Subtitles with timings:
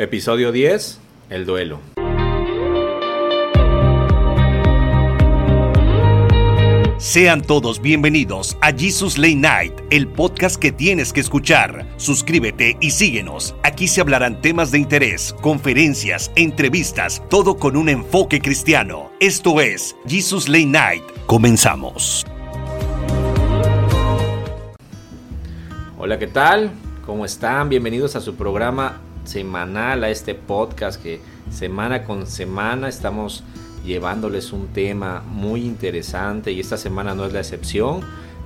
[0.00, 1.80] Episodio 10, el duelo.
[6.98, 11.84] Sean todos bienvenidos a Jesus Late Night, el podcast que tienes que escuchar.
[11.96, 13.56] Suscríbete y síguenos.
[13.64, 19.10] Aquí se hablarán temas de interés, conferencias, entrevistas, todo con un enfoque cristiano.
[19.18, 21.04] Esto es Jesus Late Night.
[21.26, 22.24] Comenzamos.
[25.98, 26.70] Hola, ¿qué tal?
[27.04, 27.68] ¿Cómo están?
[27.68, 33.44] Bienvenidos a su programa semanal, a este podcast que semana con semana estamos
[33.84, 38.00] llevándoles un tema muy interesante y esta semana no es la excepción.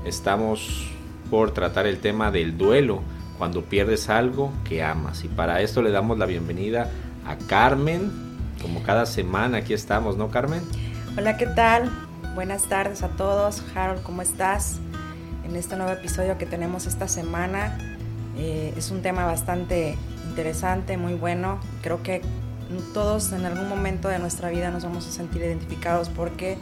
[0.05, 0.89] Estamos
[1.31, 3.03] por tratar el tema del duelo
[3.39, 6.91] cuando pierdes algo que amas y para esto le damos la bienvenida
[7.27, 8.11] a Carmen.
[8.61, 10.63] Como cada semana aquí estamos, ¿no Carmen?
[11.17, 11.91] Hola, ¿qué tal?
[12.35, 13.63] Buenas tardes a todos.
[13.75, 14.81] Harold, ¿cómo estás?
[15.45, 17.79] En este nuevo episodio que tenemos esta semana
[18.37, 19.97] eh, es un tema bastante
[20.33, 21.61] interesante, muy bueno.
[21.83, 22.23] Creo que
[22.95, 26.57] todos en algún momento de nuestra vida nos vamos a sentir identificados porque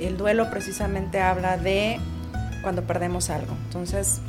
[0.00, 2.00] el duelo precisamente habla de
[2.62, 3.54] cuando perdemos algo.
[3.66, 4.20] Entonces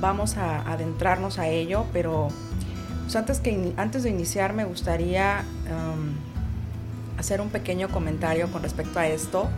[0.00, 2.28] vamos a adentrarnos a ello, pero
[3.02, 6.14] pues, antes, que, antes de iniciar me gustaría um,
[7.18, 9.50] hacer un pequeño comentario con respecto a esto.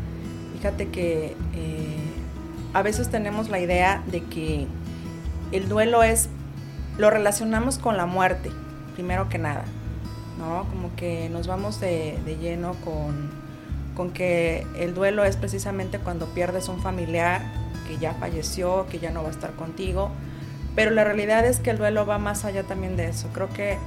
[0.57, 1.97] Fíjate que eh,
[2.73, 4.67] a veces tenemos la idea de que
[5.53, 6.29] el duelo es,
[6.99, 8.51] lo relacionamos con la muerte,
[8.95, 9.65] primero que nada.
[10.39, 10.65] ¿no?
[10.69, 13.31] Como que nos vamos de, lleno con,
[13.97, 17.43] con que el duelo es precisamente cuando pierdes un familiar
[17.89, 20.11] que ya falleció, que ya no va a estar contigo,
[20.75, 23.29] pero la realidad es que el duelo va más allá también de eso.
[23.33, 23.79] Creo que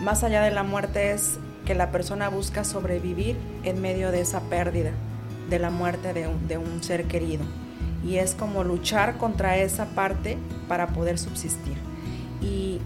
[0.00, 4.40] más allá de la muerte es que la persona busca sobrevivir en medio de esa
[4.42, 4.92] pérdida,
[5.50, 7.44] de la muerte de un, de un ser querido.
[8.04, 11.87] Y es como luchar contra esa parte para poder subsistir.
[12.40, 12.80] Y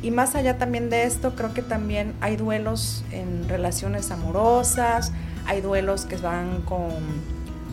[0.00, 5.12] y más allá también de esto, creo que también hay duelos en relaciones amorosas,
[5.46, 6.92] hay duelos que van con,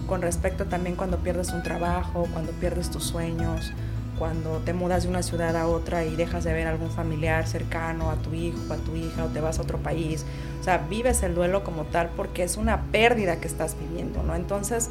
[0.07, 3.71] con respecto también cuando pierdes un trabajo, cuando pierdes tus sueños,
[4.17, 7.45] cuando te mudas de una ciudad a otra y dejas de ver a algún familiar
[7.45, 10.25] cercano, a tu hijo, a tu hija, o te vas a otro país.
[10.59, 14.33] O sea, vives el duelo como tal porque es una pérdida que estás viviendo, ¿no?
[14.33, 14.89] Entonces,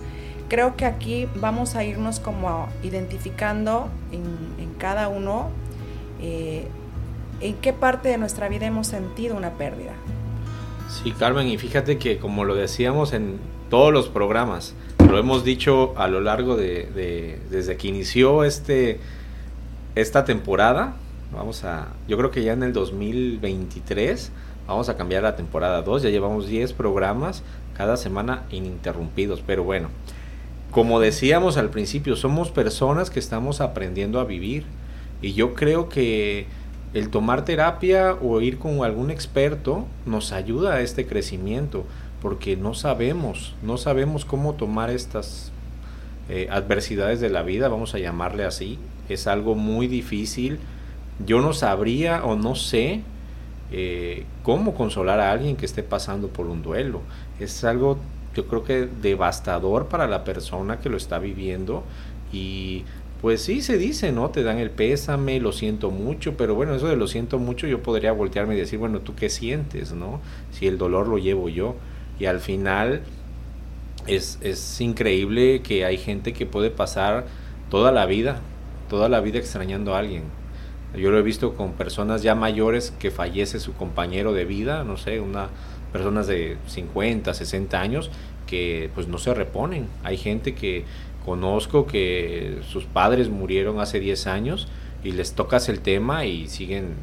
[0.48, 5.50] creo que aquí vamos a irnos como identificando en, en cada uno
[6.20, 6.66] eh,
[7.40, 9.92] en qué parte de nuestra vida hemos sentido una pérdida.
[10.88, 13.38] Sí, Carmen, y fíjate que como lo decíamos en
[13.68, 14.74] todos los programas,
[15.10, 19.00] lo hemos dicho a lo largo de, desde que inició este
[19.94, 20.96] esta temporada,
[21.32, 24.32] vamos a, yo creo que ya en el 2023
[24.66, 27.42] vamos a cambiar la temporada 2, ya llevamos 10 programas
[27.76, 29.90] cada semana ininterrumpidos, pero bueno,
[30.70, 34.64] como decíamos al principio, somos personas que estamos aprendiendo a vivir
[35.24, 36.44] y yo creo que
[36.92, 41.86] el tomar terapia o ir con algún experto nos ayuda a este crecimiento,
[42.20, 45.50] porque no sabemos, no sabemos cómo tomar estas
[46.28, 48.78] eh, adversidades de la vida, vamos a llamarle así.
[49.08, 50.58] Es algo muy difícil.
[51.24, 53.00] Yo no sabría o no sé
[53.72, 57.00] eh, cómo consolar a alguien que esté pasando por un duelo.
[57.40, 57.96] Es algo,
[58.36, 61.82] yo creo que devastador para la persona que lo está viviendo
[62.30, 62.84] y
[63.24, 64.28] pues sí se dice, ¿no?
[64.28, 67.82] Te dan el pésame, lo siento mucho, pero bueno, eso de lo siento mucho yo
[67.82, 70.20] podría voltearme y decir, bueno, ¿tú qué sientes, no?
[70.50, 71.74] Si el dolor lo llevo yo.
[72.20, 73.00] Y al final
[74.06, 77.24] es, es increíble que hay gente que puede pasar
[77.70, 78.42] toda la vida,
[78.90, 80.24] toda la vida extrañando a alguien.
[80.94, 84.98] Yo lo he visto con personas ya mayores que fallece su compañero de vida, no
[84.98, 85.48] sé, una
[85.92, 88.10] personas de 50, 60 años
[88.46, 89.88] que pues no se reponen.
[90.02, 90.84] Hay gente que
[91.24, 94.68] Conozco que sus padres murieron hace 10 años
[95.02, 96.94] y les tocas el tema y siguen,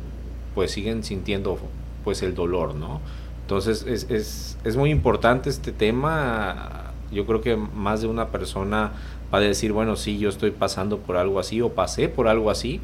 [0.54, 1.58] pues siguen sintiendo
[2.04, 3.02] pues el dolor, ¿no?
[3.42, 6.92] Entonces es, es, es muy importante este tema.
[7.12, 8.92] Yo creo que más de una persona
[9.34, 12.50] va a decir, bueno, sí, yo estoy pasando por algo así o pasé por algo
[12.52, 12.80] así.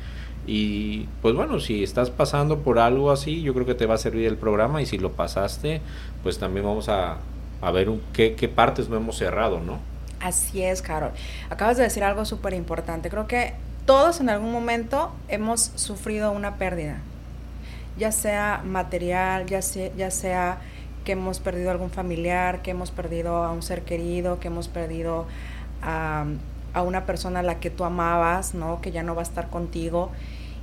[0.48, 3.98] Y pues bueno, si estás pasando por algo así, yo creo que te va a
[3.98, 5.82] servir el programa y si lo pasaste,
[6.24, 7.18] pues también vamos a,
[7.62, 9.80] a ver qué, qué partes no hemos cerrado, ¿no?
[10.20, 11.12] Así es, Carol.
[11.50, 13.10] Acabas de decir algo súper importante.
[13.10, 13.54] Creo que
[13.86, 16.98] todos en algún momento hemos sufrido una pérdida,
[17.98, 20.58] ya sea material, ya sea,
[21.06, 25.26] que hemos perdido algún familiar, que hemos perdido a un ser querido, que hemos perdido
[25.82, 26.26] a,
[26.74, 28.82] a una persona a la que tú amabas, ¿no?
[28.82, 30.12] que ya no va a estar contigo.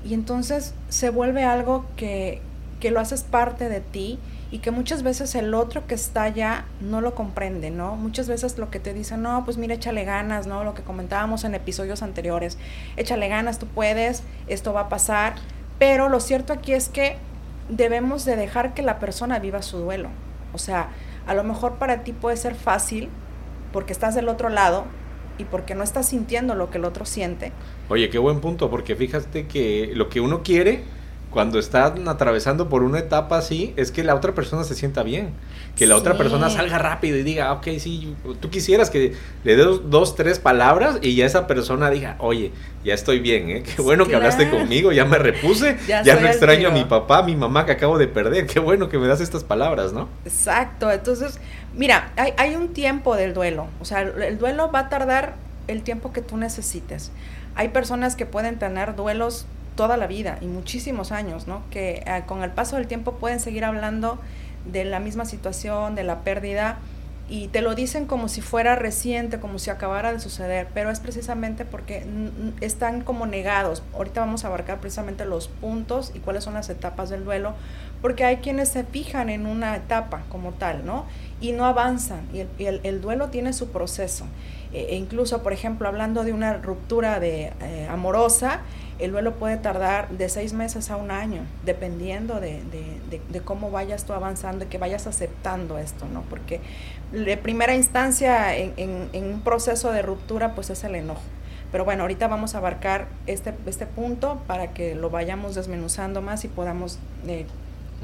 [0.04, 2.42] Y entonces se vuelve algo que,
[2.78, 4.18] que lo haces parte de ti
[4.54, 7.96] y que muchas veces el otro que está allá no lo comprende, ¿no?
[7.96, 10.62] Muchas veces lo que te dicen, no, pues mira, échale ganas, ¿no?
[10.62, 12.56] Lo que comentábamos en episodios anteriores,
[12.96, 15.34] échale ganas, tú puedes, esto va a pasar,
[15.80, 17.16] pero lo cierto aquí es que
[17.68, 20.10] debemos de dejar que la persona viva su duelo.
[20.52, 20.90] O sea,
[21.26, 23.08] a lo mejor para ti puede ser fácil
[23.72, 24.84] porque estás del otro lado
[25.36, 27.50] y porque no estás sintiendo lo que el otro siente.
[27.88, 30.84] Oye, qué buen punto, porque fíjate que lo que uno quiere
[31.34, 35.30] cuando están atravesando por una etapa así, es que la otra persona se sienta bien.
[35.74, 39.64] Que la otra persona salga rápido y diga, ok, sí, tú quisieras que le dé
[39.64, 42.52] dos, tres palabras y ya esa persona diga, oye,
[42.84, 43.62] ya estoy bien, ¿eh?
[43.64, 47.22] Qué bueno que hablaste conmigo, ya me repuse, ya, no extraño a mi papá, a
[47.24, 50.08] mi mamá que acabo de perder, qué bueno que me das estas palabras, ¿no?
[50.24, 51.40] Exacto, entonces,
[51.74, 55.34] mira, hay, hay un tiempo del duelo, o sea, el duelo va a tardar
[55.66, 57.10] el tiempo que tú necesites.
[57.56, 61.62] Hay personas que pueden tener duelos toda la vida y muchísimos años, ¿no?
[61.70, 64.18] Que eh, con el paso del tiempo pueden seguir hablando
[64.64, 66.78] de la misma situación, de la pérdida,
[67.26, 71.00] y te lo dicen como si fuera reciente, como si acabara de suceder, pero es
[71.00, 72.06] precisamente porque
[72.60, 73.82] están como negados.
[73.94, 77.54] Ahorita vamos a abarcar precisamente los puntos y cuáles son las etapas del duelo,
[78.02, 81.06] porque hay quienes se fijan en una etapa como tal, ¿no?
[81.40, 84.26] Y no avanzan, y el, el, duelo tiene su proceso.
[84.74, 88.60] E, e incluso, por ejemplo, hablando de una ruptura de, eh, amorosa,
[88.98, 92.60] el duelo puede tardar de seis meses a un año, dependiendo de,
[93.44, 96.22] cómo vayas tú avanzando y que vayas aceptando esto, ¿no?
[96.22, 96.60] Porque
[97.12, 101.22] de primera instancia en, un proceso de ruptura, pues es el enojo.
[101.72, 106.44] Pero bueno, ahorita vamos a abarcar este, este punto para que lo vayamos desmenuzando más
[106.44, 107.46] y podamos eh,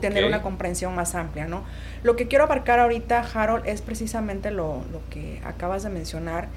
[0.01, 1.63] tener una comprensión más amplia, ¿no?
[2.03, 6.49] Lo que quiero abarcar ahorita, Harold, es precisamente lo, lo que acabas de mencionar,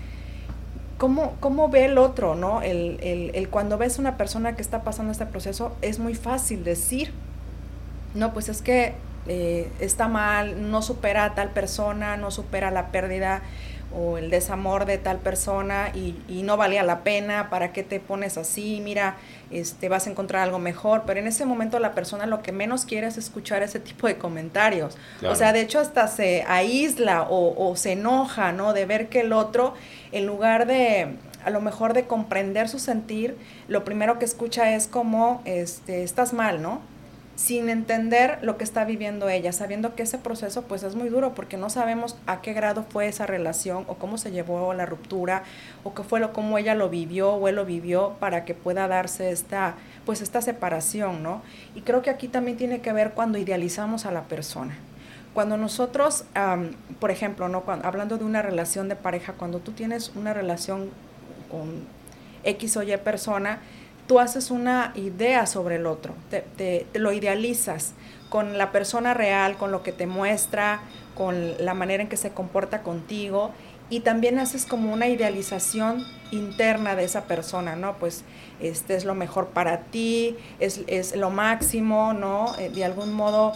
[0.98, 2.62] ¿Cómo, ¿Cómo, ve el otro, no?
[2.62, 3.00] El,
[3.34, 7.12] el, cuando ves una persona que está pasando este proceso, es muy fácil decir,
[8.14, 8.94] no, pues es que
[9.28, 13.42] eh, está mal, no supera a tal persona, no supera la pérdida
[13.96, 18.00] o el desamor de tal persona y, y, no valía la pena, ¿para qué te
[18.00, 18.82] pones así?
[18.84, 19.18] Mira,
[19.52, 22.86] este, vas a encontrar algo mejor, pero en ese momento la persona lo que menos
[22.86, 24.98] quiere es escuchar ese tipo de comentarios.
[25.28, 28.74] O sea, de hecho hasta se aísla o, o, se enoja, ¿no?
[28.74, 29.74] De ver que el otro,
[30.12, 33.38] en lugar de, a lo mejor de comprender su sentir,
[33.68, 36.82] lo primero que escucha es como, este, estás mal, ¿no?
[37.36, 41.34] Sin entender lo que está viviendo ella, sabiendo que ese proceso pues es muy duro
[41.34, 45.44] porque no sabemos a qué grado fue esa relación o cómo se llevó la ruptura
[45.84, 48.88] o qué fue lo cómo ella lo vivió o él lo vivió para que pueda
[48.88, 49.76] darse esta
[50.06, 51.42] pues esta separación, ¿no?
[51.76, 54.76] Y creo que aquí también tiene que ver cuando idealizamos a la persona.
[55.34, 56.26] Cuando nosotros,
[57.00, 57.64] por ejemplo, ¿no?
[57.66, 60.92] hablando de una relación de pareja, cuando tú tienes una relación
[61.50, 61.88] con
[62.44, 63.60] X o Y persona,
[64.08, 67.94] tú haces una idea sobre el otro, te, lo idealizas
[68.30, 70.82] con la persona real, con lo que te muestra,
[71.16, 73.52] con la manera en que se comporta contigo
[73.90, 77.98] y también haces como una idealización interna de esa persona, ¿no?
[77.98, 78.24] Pues
[78.60, 82.58] este es lo mejor para ti, es, es lo máximo, ¿no?
[82.58, 83.54] Eh, de algún modo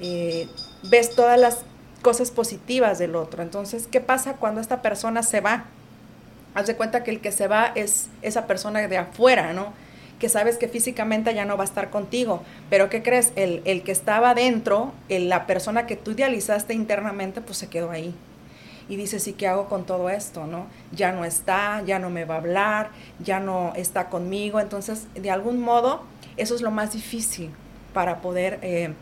[0.00, 0.48] eh,
[0.90, 1.64] ves todas las
[2.02, 3.42] cosas positivas del otro.
[3.42, 5.64] Entonces, ¿qué pasa cuando esta persona se va?
[6.54, 9.72] Haz de cuenta que el que se va es esa persona de afuera, ¿no?
[10.20, 13.32] Que sabes que físicamente ya no va a estar contigo, pero ¿qué crees?
[13.34, 18.14] El, el que estaba dentro, la persona que tú idealizaste internamente, pues se quedó ahí.
[18.88, 20.46] Y dices, ¿y qué hago con todo esto?
[20.46, 20.66] ¿no?
[20.92, 24.60] Ya no está, ya no me va a hablar, ya no está conmigo.
[24.60, 26.02] Entonces, de algún modo,
[26.36, 27.50] eso es lo más difícil
[27.94, 28.92] para poder eh,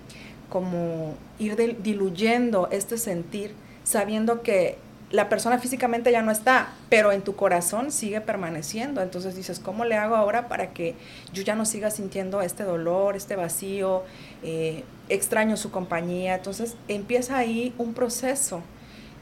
[0.49, 4.79] como ir diluyendo este sentir, sabiendo que
[5.11, 9.01] la persona físicamente ya no está, pero en tu corazón sigue permaneciendo.
[9.01, 10.95] Entonces dices, ¿cómo le hago ahora para que
[11.33, 14.03] yo ya no siga sintiendo este dolor, este vacío,
[14.43, 16.35] eh, extraño su compañía?
[16.35, 18.63] Entonces empieza ahí un proceso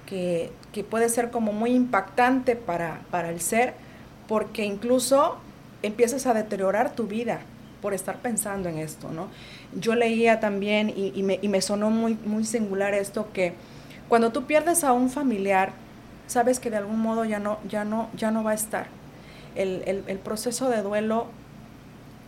[0.06, 3.74] que, que puede ser como muy impactante para, para, el ser,
[4.26, 5.36] porque incluso
[5.82, 7.40] empiezas a deteriorar tu vida
[7.80, 9.28] por estar pensando en esto, ¿no?
[9.78, 13.54] Yo leía también y, y, me, y me sonó muy, muy singular esto que
[14.08, 15.72] cuando tú pierdes a un familiar,
[16.26, 18.86] sabes que de algún modo ya no, ya no, ya no va a estar.
[19.54, 21.26] El, el, el, proceso de duelo,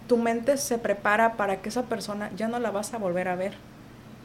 [0.07, 3.37] tu mente se prepara para que esa persona ya no la vas a volver a
[3.37, 3.55] ver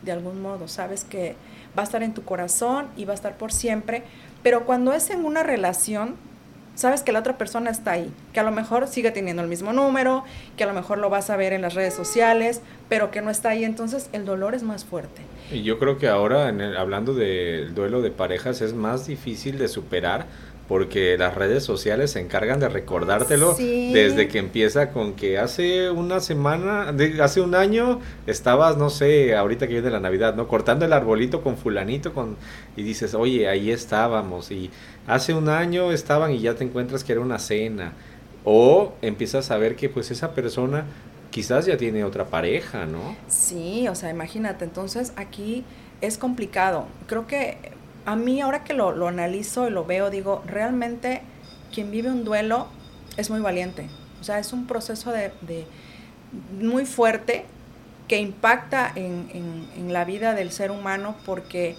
[0.04, 0.68] de algún modo.
[0.68, 1.36] Sabes que
[1.78, 4.04] va a estar en tu corazón y va a estar por siempre.
[4.42, 6.16] Pero cuando es en una relación,
[6.75, 9.74] sabes que la otra persona está ahí, que a lo mejor sigue teniendo el mismo
[9.74, 10.24] número,
[10.58, 13.30] que a lo mejor lo vas a ver en las redes sociales, pero que no
[13.30, 15.22] está ahí, entonces el dolor es más fuerte.
[15.51, 19.68] Y yo creo que ahora, en hablando del duelo de parejas, es más difícil de
[19.68, 20.25] superar
[20.67, 26.20] porque las redes sociales se encargan de recordártelo desde que empieza con que hace una
[26.20, 30.48] semana, hace un año estabas, no sé, ahorita que viene la Navidad, ¿no?
[30.48, 32.38] Cortando el arbolito con fulanito con
[32.77, 34.70] y dices, "Oye, ahí estábamos" y
[35.05, 37.93] hace un año estaban y ya te encuentras que era una cena
[38.46, 40.86] o empiezas a ver que pues esa persona
[41.29, 43.17] quizás ya tiene otra pareja, ¿no?
[43.27, 45.65] Sí, o sea, imagínate, entonces aquí
[46.00, 46.86] es complicado.
[47.08, 47.58] Creo que
[48.06, 51.22] a mí ahora que lo, analizo y lo veo, digo, realmente
[51.74, 52.68] quien vive un duelo
[53.18, 53.88] es muy valiente.
[54.22, 55.32] O sea, es un proceso de,
[56.60, 57.46] muy fuerte
[58.08, 61.76] que impacta en, en, la vida del ser humano porque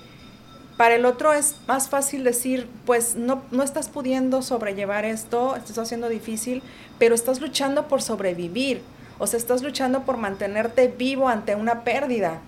[0.76, 5.78] para el otro es más fácil decir, pues no, no estás pudiendo sobrellevar esto, estás
[5.78, 6.62] haciendo difícil,
[6.99, 8.83] pero estás luchando por sobrevivir.
[9.19, 12.40] O sea, estás luchando por mantenerte vivo ante una pérdida.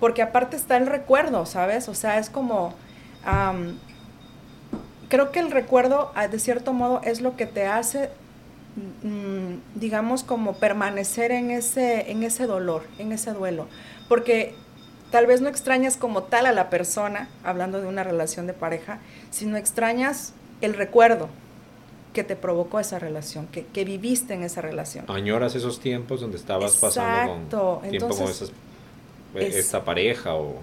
[0.00, 1.88] Porque aparte está el recuerdo, ¿sabes?
[1.88, 2.74] O sea, es como...
[5.08, 8.10] creo que el recuerdo, ah, de cierto modo, es lo que te hace,
[9.02, 13.68] mm, digamos, como permanecer en ese, en ese dolor, en ese duelo.
[14.08, 14.54] Porque
[15.10, 19.00] tal vez no extrañas como tal a la persona, hablando de una relación de pareja,
[19.30, 21.28] sino extrañas el recuerdo
[22.12, 25.04] que te provocó esa relación, que, que viviste en esa relación.
[25.08, 30.56] Añoras esos tiempos donde estabas pasando con, tiempo con eh, esa pareja o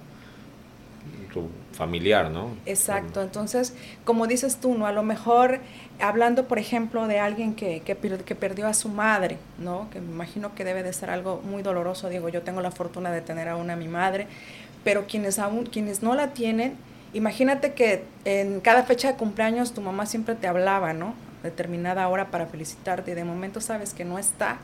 [1.33, 1.49] tu
[1.79, 2.49] familiar, ¿no?
[2.65, 4.85] Exacto, entonces, como dices tú, ¿no?
[4.85, 5.61] A lo mejor,
[6.01, 9.89] hablando, por ejemplo, de alguien que, que, que, perdió a su madre, ¿no?
[9.89, 13.11] Que me imagino que debe de ser algo muy doloroso, digo, yo tengo la fortuna
[13.11, 14.27] de tener aún a mi madre,
[14.83, 16.75] pero quienes aún, quienes no la tienen,
[17.13, 21.13] imagínate que en cada fecha de cumpleaños tu mamá siempre te hablaba, ¿no?
[21.43, 24.57] Determinada hora para felicitarte y de momento sabes que no está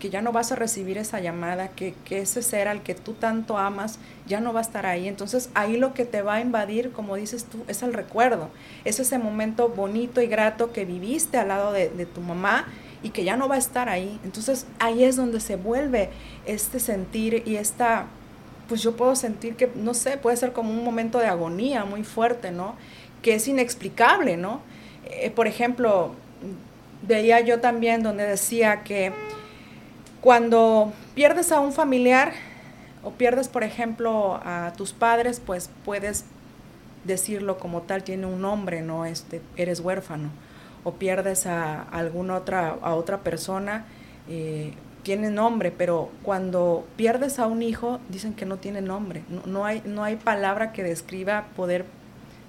[0.00, 3.58] que ya no vas a recibir esa llamada, que, ese ser al que tú tanto
[3.58, 5.06] amas ya no va a estar ahí.
[5.06, 8.48] Entonces ahí lo que te va a invadir, como dices tú, es el recuerdo,
[8.84, 12.66] es ese momento bonito y grato que viviste al lado de, tu mamá
[13.02, 14.18] y que ya no va a estar ahí.
[14.24, 16.08] Entonces ahí es donde se vuelve
[16.46, 18.06] este sentir y esta,
[18.68, 22.02] pues yo puedo sentir que, no sé, puede ser como un momento de agonía muy
[22.02, 22.74] fuerte, ¿no?
[23.22, 24.62] Que es inexplicable, ¿no?
[25.04, 26.14] Eh, por ejemplo,
[27.06, 29.12] veía yo también donde decía que
[30.20, 32.32] cuando pierdes a un familiar
[33.02, 36.24] o pierdes, por ejemplo, a tus padres, pues puedes
[37.04, 39.06] decirlo como tal, tiene un nombre, ¿no?
[39.06, 40.30] Este, eres huérfano.
[40.84, 43.86] O pierdes a, alguna otra, a otra persona,
[44.28, 49.22] eh, tiene nombre, pero cuando pierdes a un hijo, dicen que no tiene nombre.
[49.46, 51.86] No, hay, no hay palabra que describa poder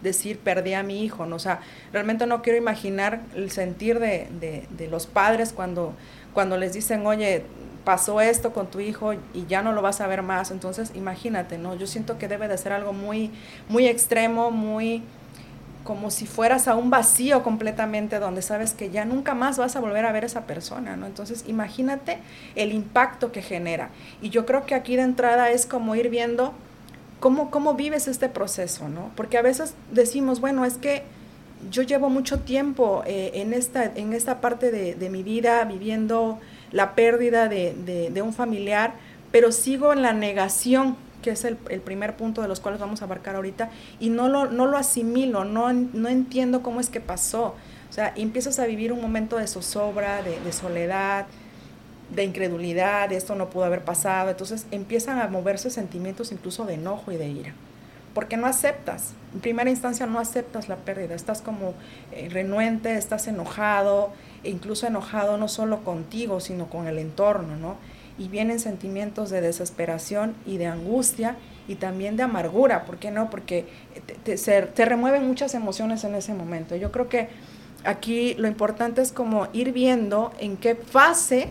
[0.02, 1.26] decir perdí a mi hijo.
[1.26, 1.40] ¿no?
[1.40, 5.94] Sea, realmente no quiero imaginar el sentir de, de, de los padres cuando,
[6.34, 7.44] cuando les dicen, oye,
[7.84, 10.52] pasó esto con tu hijo y ya no lo vas a ver más.
[10.52, 11.76] Entonces, imagínate, ¿no?
[11.76, 13.32] Yo siento que debe de ser algo muy,
[13.70, 15.04] muy extremo, muy
[15.84, 19.80] como si fueras a un vacío completamente donde sabes que ya nunca más vas a
[19.80, 21.08] volver a ver a esa persona, ¿no?
[21.08, 22.20] Entonces, imagínate
[22.56, 23.90] el impacto que genera.
[24.22, 26.54] Y yo creo que aquí de entrada es como ir viendo
[27.22, 29.12] cómo, cómo vives este proceso, ¿no?
[29.16, 31.04] Porque a veces decimos, bueno, es que
[31.70, 36.40] yo llevo mucho tiempo eh, en, esta, en esta parte de, de mi vida viviendo
[36.72, 38.94] la pérdida de, un familiar,
[39.32, 43.06] pero sigo en la negación, que es el, primer punto de los cuales vamos a
[43.06, 47.56] abarcar ahorita, y no lo, no lo asimilo, no, no entiendo cómo es que pasó.
[47.90, 51.28] O sea, empiezas a vivir un momento de zozobra, de, de soledad,
[52.14, 54.30] de incredulidad, esto no pudo haber pasado.
[54.30, 57.54] Entonces empiezan a moverse sentimientos incluso de enojo y de ira.
[58.14, 61.74] Porque no aceptas, en primera instancia no aceptas la pérdida, estás como
[62.12, 64.12] eh, renuente, estás enojado,
[64.44, 67.78] e incluso enojado no solo contigo, sino con el entorno, ¿no?
[68.18, 71.38] Y vienen sentimientos de desesperación y de angustia
[71.70, 73.30] y también de amargura, ¿por qué no?
[73.30, 73.66] Porque
[74.26, 76.76] te, te, remueven muchas emociones en ese momento.
[76.76, 77.30] Yo creo que
[77.86, 81.50] aquí lo importante es como ir viendo en qué fase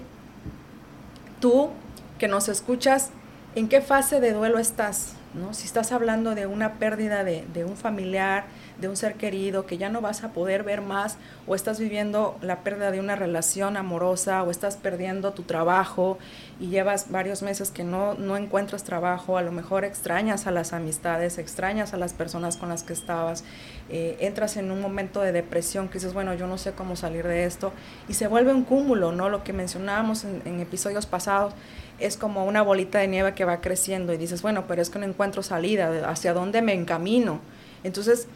[1.41, 1.71] tú
[2.19, 3.11] que nos escuchas,
[3.55, 5.55] en qué fase de duelo estás, ¿no?
[5.55, 8.45] Si estás hablando de una pérdida de, de un familiar,
[8.81, 12.39] de un ser querido que ya no vas a poder ver más o estás viviendo
[12.43, 16.19] la pérdida de una relación amorosa o estás perdiendo tu trabajo
[16.59, 20.73] y llevas varios meses que no, no encuentras trabajo, a lo mejor extrañas a las
[20.73, 23.45] amistades, extrañas a las personas con las que estabas,
[23.89, 27.27] eh, entras en un momento de depresión que dices, bueno, yo no sé cómo salir
[27.27, 27.73] de esto
[28.09, 29.29] y se vuelve un cúmulo, ¿no?
[29.29, 31.55] Lo que mencionábamos en, en episodios pasados
[31.99, 34.99] es como una bolita de nieve que va creciendo y dices, bueno, pero es que
[34.99, 37.41] no encuentro salida, ¿hacia dónde me encamino?
[37.85, 38.27] Entonces,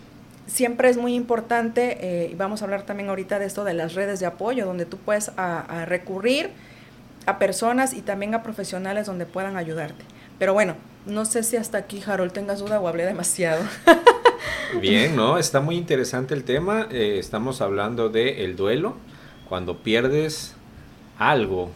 [0.47, 3.95] siempre es muy importante, eh, y vamos a hablar también ahorita de esto de las
[3.95, 6.51] redes de apoyo, donde tú puedes a, recurrir
[7.27, 10.05] a personas y también a profesionales donde puedan ayudarte.
[10.39, 13.63] Pero bueno, no sé si hasta aquí, Harold, tengas duda o hablé demasiado.
[14.81, 15.39] Bien, ¿no?
[15.39, 16.89] Está muy interesante el tema.
[16.91, 18.97] Eh, estamos hablando de el duelo,
[19.49, 20.55] cuando pierdes
[21.19, 21.71] algo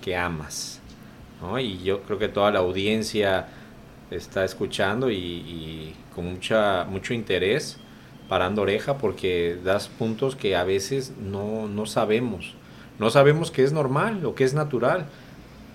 [0.00, 0.80] que amas.
[1.40, 1.58] ¿no?
[1.58, 3.48] Y yo creo que toda la audiencia
[4.10, 7.78] está escuchando y, y con mucha, mucho interés
[8.32, 12.54] parando oreja porque das puntos que a veces no, no sabemos.
[12.98, 15.04] No sabemos que es normal o que es natural.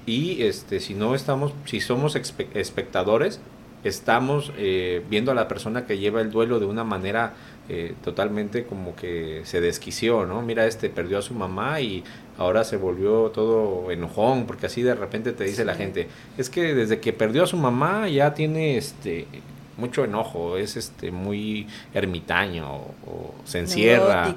[0.08, 3.40] y este si no estamos, si somos espectadores,
[3.84, 7.34] estamos eh, viendo a la persona que lleva el duelo de una manera
[7.70, 10.42] eh, totalmente como que se desquició, ¿no?
[10.42, 12.04] Mira, este perdió a su mamá y
[12.40, 16.08] ahora se volvió todo enojón, porque así de repente te dice la gente,
[16.40, 19.28] es que desde que perdió a su mamá ya tiene este
[19.78, 24.36] mucho enojo, es este muy ermitaño o, se encierra,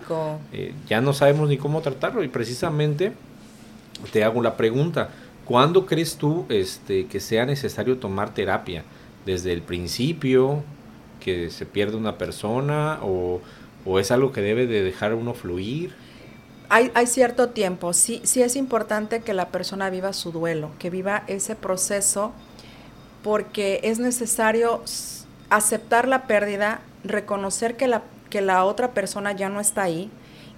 [0.53, 3.13] eh, ya no sabemos ni cómo tratarlo y precisamente
[4.13, 5.11] te hago la pregunta,
[5.45, 8.85] ¿cuándo crees tú este que sea necesario tomar terapia?
[9.27, 10.63] ¿Desde el principio
[11.21, 13.41] que se pierde una persona o,
[13.85, 15.93] o es algo que debe de dejar uno fluir?
[16.69, 20.89] Hay, hay, cierto tiempo, sí, sí es importante que la persona viva su duelo, que
[20.89, 22.33] viva ese proceso,
[23.25, 24.81] porque es necesario
[25.51, 30.11] aceptar la pérdida, reconocer que la, que la otra persona ya no está ahí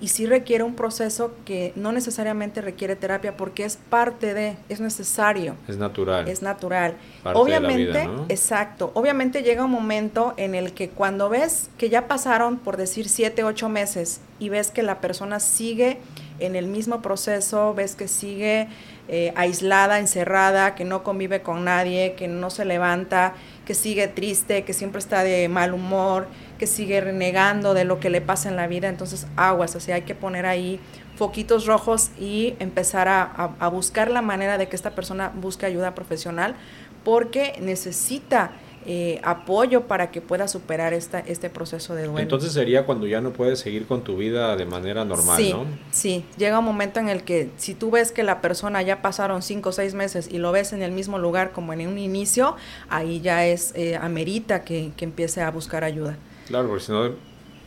[0.03, 4.81] y sí requiere un proceso que no necesariamente requiere terapia porque es parte de, es
[4.81, 5.55] necesario.
[5.69, 6.27] Es natural.
[6.27, 6.97] Es natural.
[7.23, 12.77] obviamente, exacto, obviamente llega un momento en el que cuando ves que ya pasaron, por
[12.77, 15.99] decir, siete, ocho meses y ves que la persona sigue
[16.41, 18.67] en el mismo proceso, ves que sigue
[19.07, 23.35] eh, aislada, encerrada, que no convive con nadie, que no se levanta,
[23.73, 26.27] que sigue triste, que siempre está de mal humor,
[26.59, 28.91] que sigue renegando de lo que le pasa en la vida.
[28.91, 30.79] Entonces, aguas, o sea, hay que poner ahí
[31.17, 36.55] foquitos rojos y empezar a buscar la manera de que esta persona busque ayuda profesional
[37.03, 38.51] porque necesita
[38.87, 42.21] eh, apoyo para que puedas superar esta, este proceso de duelo.
[42.21, 45.67] Entonces sería cuando ya no puedes seguir con tu vida de manera normal, sí, ¿no?
[45.91, 49.43] Sí, llega un momento en el que si tú ves que la persona ya pasaron
[49.43, 52.57] cinco o seis meses y lo ves en el mismo lugar como en un inicio,
[52.89, 56.17] ahí ya es, eh, amerita que, que empiece a buscar ayuda.
[56.47, 57.11] Claro, porque si no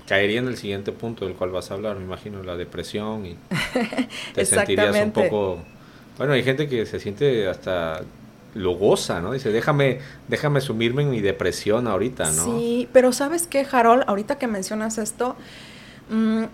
[0.07, 3.37] caería en el siguiente punto del cual vas a hablar, me imagino, la depresión y
[4.33, 5.59] te sentirías un poco...
[6.17, 8.01] Bueno, hay gente que se siente hasta
[8.55, 9.33] lo goza, ¿no?
[9.33, 12.45] Dice, déjame, déjame sumirme en mi depresión ahorita, ¿no?
[12.45, 14.03] Sí, pero ¿sabes qué, Harold?
[14.07, 15.35] Ahorita que mencionas esto,
[16.09, 16.45] mm,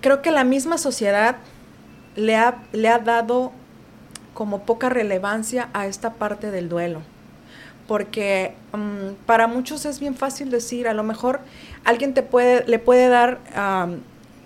[0.00, 1.36] creo que la misma sociedad
[2.16, 3.52] le ha, le ha dado
[4.34, 7.00] como poca relevancia a esta parte del duelo.
[7.86, 11.40] Porque mm, para muchos es bien fácil decir, a lo mejor
[11.84, 13.38] alguien te puede, le puede dar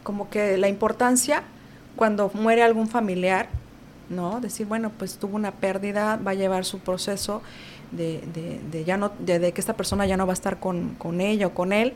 [0.02, 1.44] como que la importancia
[1.96, 3.48] cuando muere algún familiar
[4.08, 4.40] ¿no?
[4.40, 7.42] Decir, bueno, pues tuvo una pérdida, va a llevar su proceso
[7.90, 8.20] de,
[8.70, 11.48] de, ya no, de, que esta persona ya no va a estar con, con ella
[11.48, 11.94] o con él.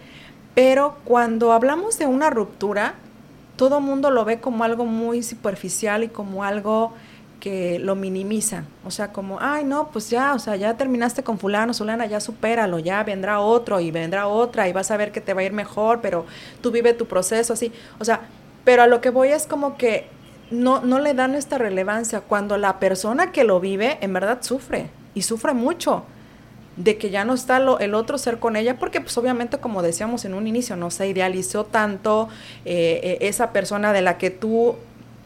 [0.54, 2.94] Pero cuando hablamos de una ruptura,
[3.56, 6.92] todo mundo lo ve como algo muy superficial y como algo
[7.40, 8.64] que lo minimiza.
[8.84, 12.20] O sea, como, ay, no, pues ya, o sea, ya terminaste con fulano, fulana, ya
[12.20, 15.44] supéralo, ya vendrá otro y vendrá otra y vas a ver que te va a
[15.44, 16.26] ir mejor, pero
[16.60, 17.72] tú vive tu proceso así.
[17.98, 18.22] O sea,
[18.64, 20.08] pero a lo que voy es como que
[20.50, 22.20] no, no le dan esta relevancia.
[22.20, 26.04] Cuando la persona que lo vive en verdad sufre y sufre mucho
[26.78, 29.82] de que ya no está lo, el otro ser con ella, porque pues obviamente como
[29.82, 32.28] decíamos en un inicio, no se idealizó tanto
[32.64, 34.76] eh, eh, esa persona de la que tú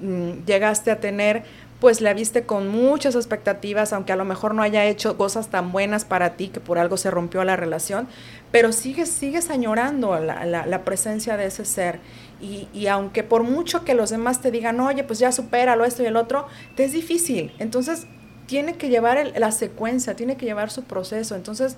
[0.00, 1.42] mm, llegaste a tener,
[1.78, 5.72] pues la viste con muchas expectativas, aunque a lo mejor no haya hecho cosas tan
[5.72, 8.08] buenas para ti que por algo se rompió la relación,
[8.50, 11.98] pero sigues, sigues añorando la, la, la presencia de ese ser
[12.42, 16.06] y, aunque por mucho que los demás te digan, oye, pues ya supéralo esto y
[16.06, 17.52] el otro, te es difícil.
[17.60, 18.06] Entonces,
[18.46, 21.36] tiene que llevar la secuencia, tiene que llevar su proceso.
[21.36, 21.76] Entonces,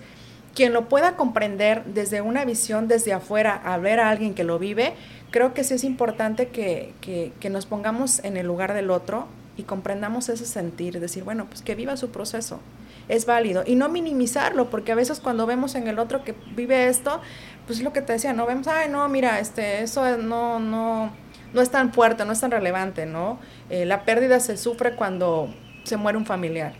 [0.55, 4.59] quien lo pueda comprender desde una visión desde afuera, a ver a alguien que lo
[4.59, 4.94] vive,
[5.31, 9.27] creo que sí es importante que, que nos pongamos en el lugar del otro
[9.59, 12.61] y comprendamos ese sentir, decir, bueno, pues que viva su proceso
[13.08, 16.88] es válido y no minimizarlo, porque a veces cuando vemos en el otro que vive
[16.88, 17.20] esto,
[17.66, 21.12] pues es lo que te decía, no vemos, ay, no, mira, este, eso no, no,
[21.52, 23.38] no es tan fuerte, no es tan relevante, ¿no?
[23.70, 25.48] Eh, la pérdida se sufre cuando
[25.84, 26.74] se muere un familiar.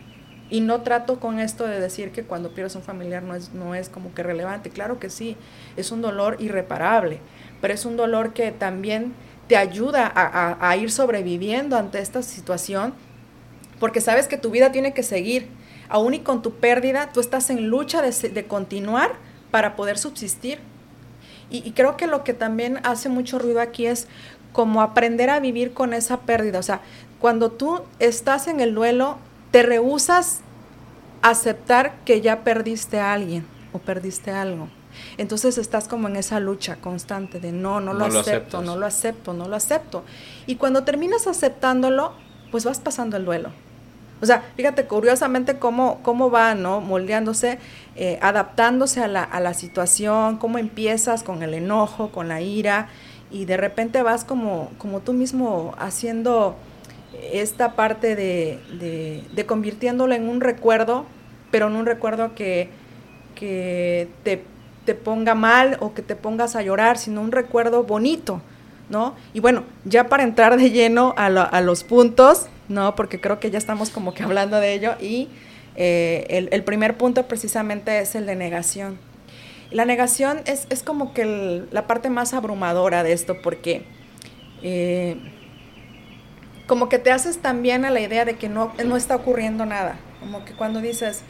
[0.49, 3.73] Y no trato con esto de decir que cuando pierdes un familiar no es, no
[3.73, 4.69] es como que relevante.
[4.69, 5.35] Claro que sí,
[5.75, 7.19] es un dolor irreparable,
[7.61, 9.13] pero es un dolor que también
[9.47, 12.93] te ayuda a, a ir sobreviviendo ante esta situación,
[13.79, 15.49] porque sabes que tu vida tiene que seguir.
[15.89, 19.13] Aún y con tu pérdida, tú estás en lucha de, de continuar
[19.51, 20.59] para poder subsistir
[21.49, 24.07] y, creo que lo que también hace mucho ruido aquí es
[24.51, 26.59] como aprender a vivir con esa pérdida.
[26.59, 26.81] O sea,
[27.19, 29.17] cuando tú estás en el duelo,
[29.51, 30.41] te rehusas
[31.21, 34.69] aceptar que ya perdiste a alguien o perdiste algo.
[35.17, 39.33] Entonces estás como en esa lucha constante de no, no lo acepto, no lo acepto,
[39.33, 40.03] no lo acepto.
[40.47, 42.13] Y cuando terminas aceptándolo,
[42.49, 43.51] pues vas pasando el duelo.
[44.21, 46.81] O sea, fíjate curiosamente cómo, cómo va, ¿no?
[46.81, 47.59] Moldeándose,
[47.95, 52.87] eh, adaptándose a la, a la situación, cómo empiezas con el enojo, con la ira,
[53.31, 56.55] y de repente vas como, como tú mismo haciendo
[57.33, 58.59] esta parte de,
[59.33, 61.05] de, convirtiéndolo en un recuerdo,
[61.51, 62.69] pero en un recuerdo que,
[63.35, 64.43] que te,
[64.85, 68.41] te, ponga mal o que te pongas a llorar, sino un recuerdo bonito,
[68.89, 69.15] ¿no?
[69.33, 72.95] Y bueno, ya para entrar de lleno a, a los puntos, ¿no?
[72.95, 75.29] Porque creo que ya estamos como que hablando de ello y
[75.75, 78.97] eh, el, primer punto precisamente es el de negación.
[79.71, 83.85] La negación es, es como que la parte más abrumadora de esto porque...
[84.61, 85.17] Eh,
[86.67, 89.97] como que te haces también a la idea de que no, no está ocurriendo nada.
[90.19, 91.21] Como que cuando dices,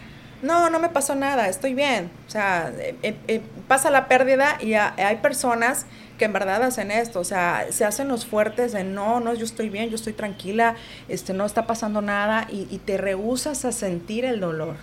[0.41, 2.09] no, no me pasó nada, estoy bien.
[2.27, 5.85] O sea, eh, eh, pasa la pérdida y hay personas
[6.17, 9.45] que en verdad hacen esto, o sea, se hacen los fuertes de no, no, yo
[9.45, 10.75] estoy bien, yo estoy tranquila,
[11.09, 14.77] este, no está pasando nada y, y te rehusas a sentir el dolor.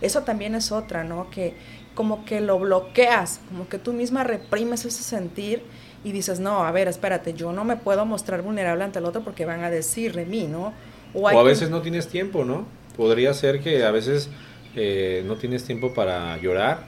[0.00, 1.30] Eso también es otra, ¿no?
[1.30, 1.54] Que
[1.94, 5.62] como que lo bloqueas, como que tú misma reprimes ese sentir
[6.04, 9.22] y dices, no, a ver, espérate, yo no me puedo mostrar vulnerable ante el otro
[9.22, 10.72] porque van a decir de mí, ¿no?
[11.14, 12.66] O, a veces no tienes tiempo, ¿no?
[12.96, 14.30] Podría ser que a veces
[14.74, 16.84] eh, no tienes tiempo para llorar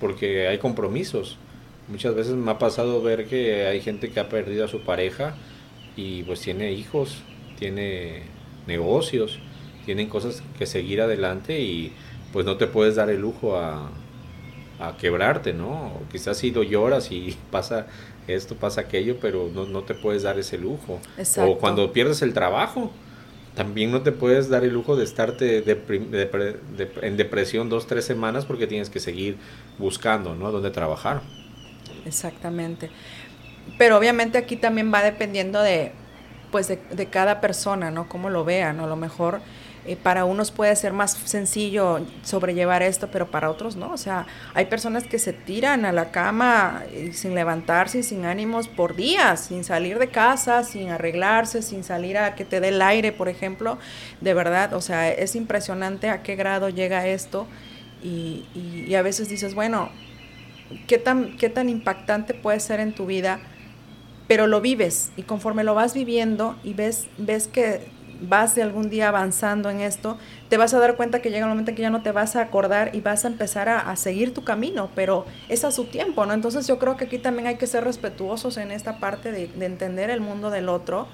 [0.00, 1.38] porque hay compromisos.
[1.88, 5.34] Muchas veces me ha pasado ver que hay gente que ha perdido a su pareja
[5.96, 7.22] y pues tiene hijos,
[7.58, 8.22] tiene
[8.66, 9.38] negocios,
[9.84, 11.92] tienen cosas que seguir adelante y
[12.32, 13.90] pues no te puedes dar el lujo a,
[14.80, 15.86] a quebrarte, ¿no?
[15.86, 17.86] O quizás si lo lloras y pasa
[18.26, 21.00] esto, pasa aquello, pero no, no te puedes dar ese lujo.
[21.38, 22.90] O cuando pierdes el trabajo,
[23.54, 25.62] también no te puedes dar el lujo de estarte
[27.02, 29.36] en depresión dos, tres semanas porque tienes que seguir
[29.78, 30.50] buscando, ¿no?
[30.50, 31.22] Dónde trabajar.
[32.06, 32.90] Exactamente.
[33.78, 35.92] Pero obviamente aquí también va dependiendo de,
[36.50, 38.08] pues, de, cada persona, ¿no?
[38.08, 38.84] Cómo lo vean, ¿no?
[38.84, 39.40] A lo mejor
[39.86, 43.90] eh, para unos puede ser más sencillo sobrellevar esto, pero para otros no.
[43.90, 48.68] O sea, hay personas que se tiran a la cama eh, sin levantarse sin ánimos
[48.68, 52.82] por días, sin salir de casa, sin arreglarse, sin salir a que te dé el
[52.82, 53.78] aire, por ejemplo.
[54.20, 57.46] De verdad, o sea, es impresionante a qué grado llega esto.
[58.04, 59.90] Y, a veces dices, bueno,
[60.86, 63.40] ¿qué tan, ¿qué tan impactante puede ser en tu vida?
[64.28, 68.90] Pero lo vives y conforme lo vas viviendo y ves, ves que vas de algún
[68.90, 71.82] día avanzando en esto, te vas a dar cuenta que llega un momento en que
[71.82, 75.24] ya no te vas a acordar y vas a empezar a, seguir tu camino, pero
[75.48, 76.32] es a su tiempo, ¿no?
[76.32, 80.10] Entonces yo creo que aquí también hay que ser respetuosos en esta parte de, entender
[80.10, 81.06] el mundo del otro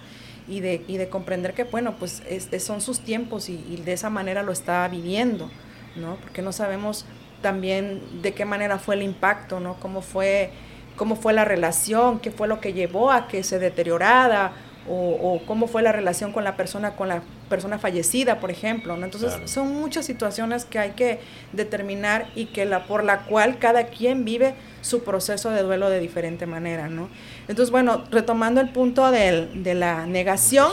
[0.48, 4.10] y de, y de comprender que, bueno, pues este, son sus tiempos y, de esa
[4.10, 5.50] manera lo está viviendo,
[5.96, 6.16] ¿no?
[6.16, 7.06] Porque no sabemos
[7.42, 9.74] también de qué manera fue el impacto, ¿no?
[9.80, 10.50] Cómo fue,
[10.96, 14.52] cómo fue la relación, qué fue lo que llevó a que se deteriorara
[14.88, 18.96] o, cómo fue la relación con la persona, con la persona fallecida, por ejemplo.
[18.96, 19.04] ¿no?
[19.04, 21.20] Entonces, son muchas situaciones que hay que
[21.52, 26.00] determinar y que la, por la cual cada quien vive su proceso de duelo de
[26.00, 26.88] diferente manera.
[26.88, 27.08] ¿no?
[27.46, 30.72] Entonces, bueno, retomando el punto de la negación,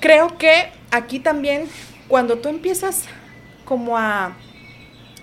[0.00, 1.68] creo que aquí también,
[2.08, 3.04] cuando tú empiezas
[3.64, 4.36] como a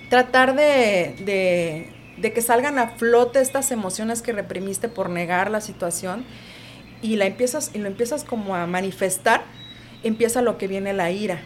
[0.09, 6.25] tratar de, de, que salgan a flote estas emociones que reprimiste por negar la situación,
[7.01, 9.43] y la empiezas y lo empiezas como a manifestar,
[10.03, 11.39] empieza lo que viene la ira,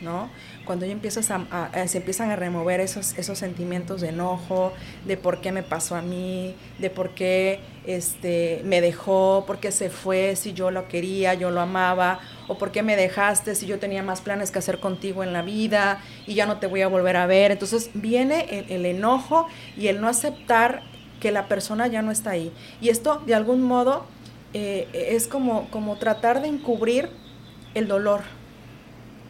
[0.00, 0.30] ¿no?
[0.64, 4.72] Cuando ya empiezas a, se empiezan a remover esos, esos sentimientos de enojo,
[5.04, 9.72] de por qué me pasó a mí, de por qué este, me dejó, por qué
[9.72, 13.66] se fue, si yo lo quería, yo lo amaba, o por qué me dejaste si
[13.66, 16.82] yo tenía más planes que hacer contigo en la vida y ya no te voy
[16.82, 17.50] a volver a ver.
[17.50, 20.82] Entonces viene el, el enojo y el no aceptar
[21.20, 22.52] que la persona ya no está ahí.
[22.80, 24.06] Y esto de algún modo
[24.54, 27.08] eh, es como, como tratar de encubrir
[27.74, 28.20] el dolor.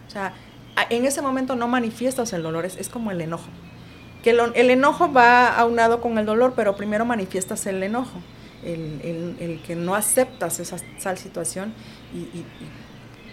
[0.07, 0.35] O sea,
[0.91, 3.49] en ese momento no manifiestas el dolor, es, como el enojo.
[4.23, 8.19] Que el, enojo va aunado con el dolor, pero primero manifiestas el enojo,
[8.65, 11.73] el, que no aceptas esa tal situación
[12.13, 12.45] y,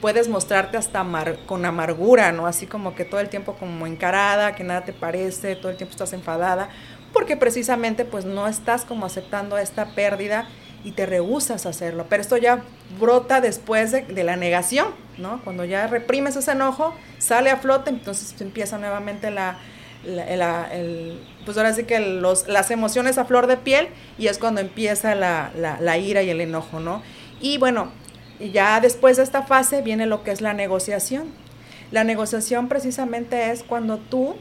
[0.02, 1.06] puedes mostrarte hasta
[1.46, 2.48] con amargura, ¿no?
[2.48, 5.92] Así como que todo el tiempo como encarada, que nada te parece, todo el tiempo
[5.92, 6.70] estás enfadada,
[7.14, 10.48] porque precisamente pues no estás como aceptando esta pérdida
[10.84, 12.08] y te rehusas hacerlo.
[12.10, 12.64] Pero esto ya
[13.00, 14.88] brota después de, la negación,
[15.18, 15.42] ¿no?
[15.44, 19.60] Cuando ya reprimes ese enojo, sale a flote, entonces empieza nuevamente la,
[21.46, 25.14] pues ahora sí que los, las emociones a flor de piel y es cuando empieza
[25.14, 27.04] la, la ira y el enojo, ¿no?
[27.40, 27.92] Y bueno,
[28.50, 31.28] ya después de esta fase viene lo que es la negociación.
[31.92, 34.36] La negociación precisamente es cuando tú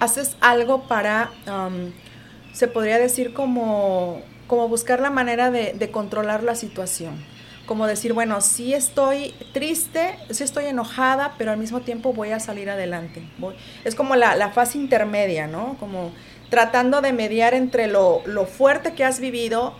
[0.00, 1.92] haces algo para, um,
[2.52, 7.24] se podría decir como como buscar la manera de, controlar la situación.
[7.66, 12.40] Como decir, bueno, sí estoy triste, sí estoy enojada, pero al mismo tiempo voy a
[12.40, 13.22] salir adelante.
[13.84, 15.76] es como la, fase intermedia, ¿no?
[15.78, 16.10] Como
[16.48, 19.74] tratando de mediar entre lo, fuerte que has vivido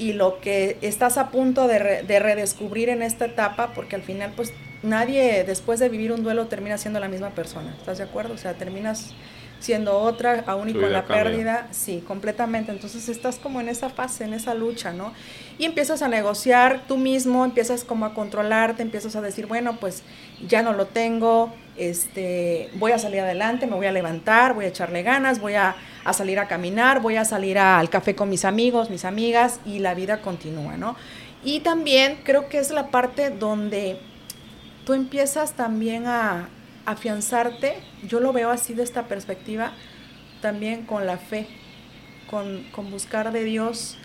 [0.00, 4.32] y lo que estás a punto de, de redescubrir en esta etapa, porque al final
[4.34, 8.34] pues nadie después de vivir un duelo termina siendo la misma persona, ¿estás de acuerdo?
[8.34, 9.14] O sea, terminas
[9.60, 12.72] siendo otra, aún y con la pérdida, sí, completamente.
[12.72, 15.12] Entonces estás como en esa fase, en esa lucha, ¿no?
[15.58, 20.02] Y empiezas a negociar tú mismo, empiezas como a controlarte, empiezas a decir, bueno, pues
[20.48, 24.68] ya no lo tengo, este, voy a salir adelante, me voy a levantar, voy a
[24.68, 28.44] echarle ganas, voy a, a salir a caminar, voy a salir al café con mis
[28.44, 30.96] amigos, mis amigas, y la vida continúa, ¿no?
[31.44, 33.98] Y también creo que es la parte donde
[34.84, 36.48] tú empiezas también a,
[36.86, 37.74] afianzarte,
[38.06, 39.72] yo lo veo así de esta perspectiva,
[40.40, 41.46] también con la fe,
[42.28, 43.96] con, buscar de Dios,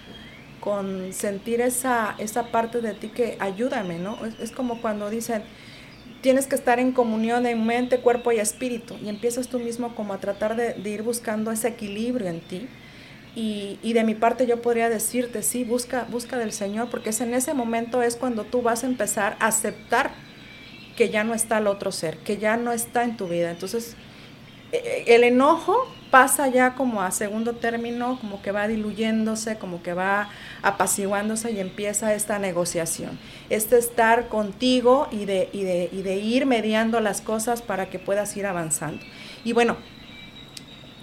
[0.60, 4.18] con sentir esa, esa parte de ti que ayúdame, ¿no?
[4.40, 5.44] Es, como cuando dicen,
[6.26, 10.12] tienes que estar en comunión de mente, cuerpo y espíritu, y empiezas tú mismo como
[10.12, 12.68] a tratar de, ir buscando ese equilibrio en ti.
[13.36, 17.22] Y, y, de mi parte yo podría decirte, sí, busca, busca del Señor, porque es
[17.22, 20.14] en ese momento es cuando tú vas a empezar a aceptar
[20.98, 23.52] que ya no está el otro ser, que ya no está en tu vida.
[23.52, 23.96] Entonces,
[25.08, 30.30] el enojo pasa ya como a segundo término, como que va diluyéndose, como que va
[30.62, 33.20] apaciguándose y empieza esta negociación.
[33.50, 38.00] Este estar contigo y de, y de, y de ir mediando las cosas para que
[38.00, 39.04] puedas ir avanzando.
[39.44, 39.78] Y bueno,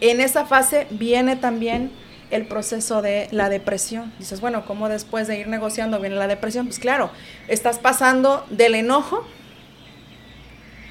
[0.00, 1.92] en esa fase viene también
[2.32, 4.12] el proceso de la depresión.
[4.18, 6.66] Dices, bueno, ¿cómo después de ir negociando viene la depresión?
[6.66, 7.10] Pues claro,
[7.46, 9.24] estás pasando del enojo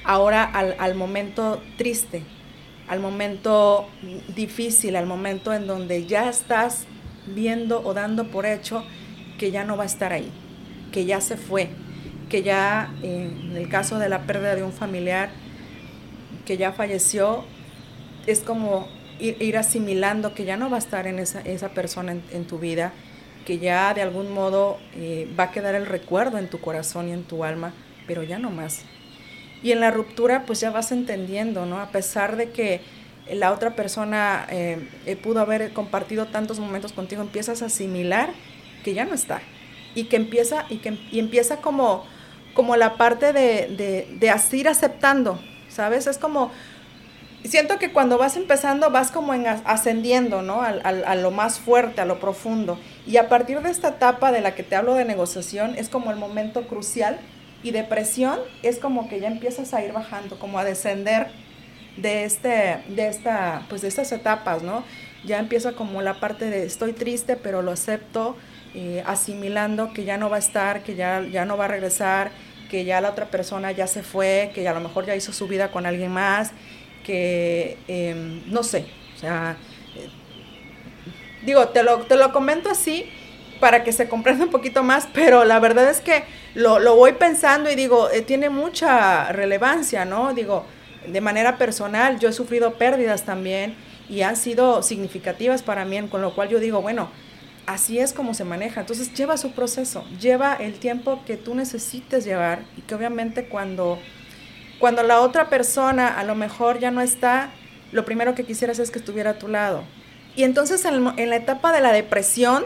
[0.04, 2.24] ahora al, momento triste,
[2.92, 3.88] al momento
[4.36, 6.84] difícil, al momento en donde ya estás
[7.26, 8.84] viendo o dando por hecho
[9.40, 10.30] que ya no va a estar ahí,
[10.92, 11.70] que ya se fue,
[12.28, 15.30] que ya en el caso de la pérdida de un familiar
[16.46, 17.46] que ya falleció,
[18.28, 22.60] es como ir, asimilando que ya no va a estar en esa, persona en, tu
[22.60, 22.92] vida,
[23.46, 27.14] que ya de algún modo eh, va a quedar el recuerdo en tu corazón y
[27.14, 27.72] en tu alma,
[28.06, 28.84] pero ya no más.
[29.64, 31.80] Y en la ruptura pues ya vas entendiendo, ¿no?
[31.80, 32.82] A pesar de que
[33.32, 34.80] la otra persona eh,
[35.22, 38.30] pudo haber compartido tantos momentos contigo, empiezas a asimilar
[38.84, 39.42] que ya no está.
[39.94, 42.06] Y que empieza, y que y empieza como,
[42.54, 46.08] como la parte de, de, así ir aceptando, ¿sabes?
[46.08, 46.52] Es como,
[47.44, 50.62] siento que cuando vas empezando vas como en ascendiendo, ¿no?
[50.62, 52.80] a lo más fuerte, a lo profundo.
[53.06, 56.12] Y a partir de esta etapa de la que te hablo de negociación, es como
[56.12, 57.20] el momento crucial
[57.64, 61.28] y depresión es como que ya empiezas a ir bajando, como a descender
[61.98, 64.84] de, este, de, esta, pues de estas etapas, ¿no?
[65.26, 68.36] Ya empieza como la parte de estoy triste, pero lo acepto,
[68.74, 72.32] eh, asimilando que ya no va a estar, que ya, ya no va a regresar,
[72.70, 75.48] que ya la otra persona ya se fue, que a lo mejor ya hizo su
[75.48, 76.52] vida con alguien más,
[77.04, 79.58] que em, no sé, o sea,
[79.96, 80.10] eh,
[81.46, 83.10] digo, te lo, te lo comento así
[83.62, 86.24] para que se comprenda un poquito más, pero la verdad es que
[86.56, 90.34] lo, lo voy pensando y digo, eh, tiene mucha relevancia, ¿no?
[90.34, 90.66] Digo,
[91.08, 93.76] de manera personal, yo he sufrido pérdidas también
[94.10, 97.10] y han sido significativas para mí, con lo cual yo digo, bueno,
[97.66, 98.82] así es como se maneja.
[98.82, 104.00] Entonces lleva su proceso, lleva el tiempo que tú necesites llevar y que obviamente cuando,
[104.80, 107.52] cuando la otra persona a lo mejor ya no está,
[107.92, 109.84] lo primero que quisieras es que estuviera a tu lado.
[110.36, 112.64] Y entonces en, en la etapa de la depresión,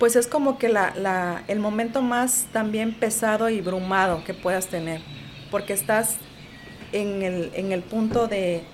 [0.00, 5.02] pues es como que la, el momento más también pesado y brumado que puedas tener,
[5.50, 6.16] porque estás
[6.92, 8.64] en el, punto de,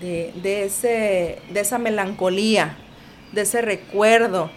[0.00, 2.78] ese, de esa melancolía,
[3.32, 4.52] de ese recuerdo,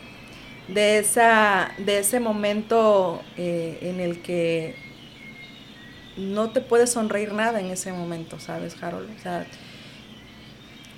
[0.68, 4.76] de, esa, de ese momento eh, en el que
[6.18, 9.10] no te puedes sonreír nada en ese momento, ¿sabes, Harold?
[9.18, 9.48] O sea,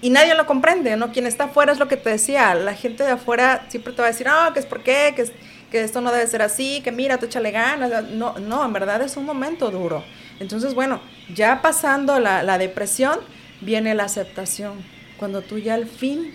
[0.02, 1.12] y nadie lo comprende, ¿no?
[1.12, 4.08] Quien está afuera es lo que te decía, la gente de afuera siempre te va
[4.08, 5.26] a decir, ah, que es por qué, que,
[5.72, 8.10] que esto no debe ser así, que mira, tú échale ganas.
[8.12, 10.04] No, no, en verdad es un momento duro.
[10.40, 11.02] Entonces, bueno,
[11.34, 13.20] ya pasando la, la depresión,
[13.62, 14.86] viene la aceptación.
[15.18, 16.32] Cuando tú ya al fin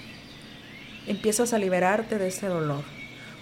[1.07, 2.83] empiezas a liberarte de ese dolor.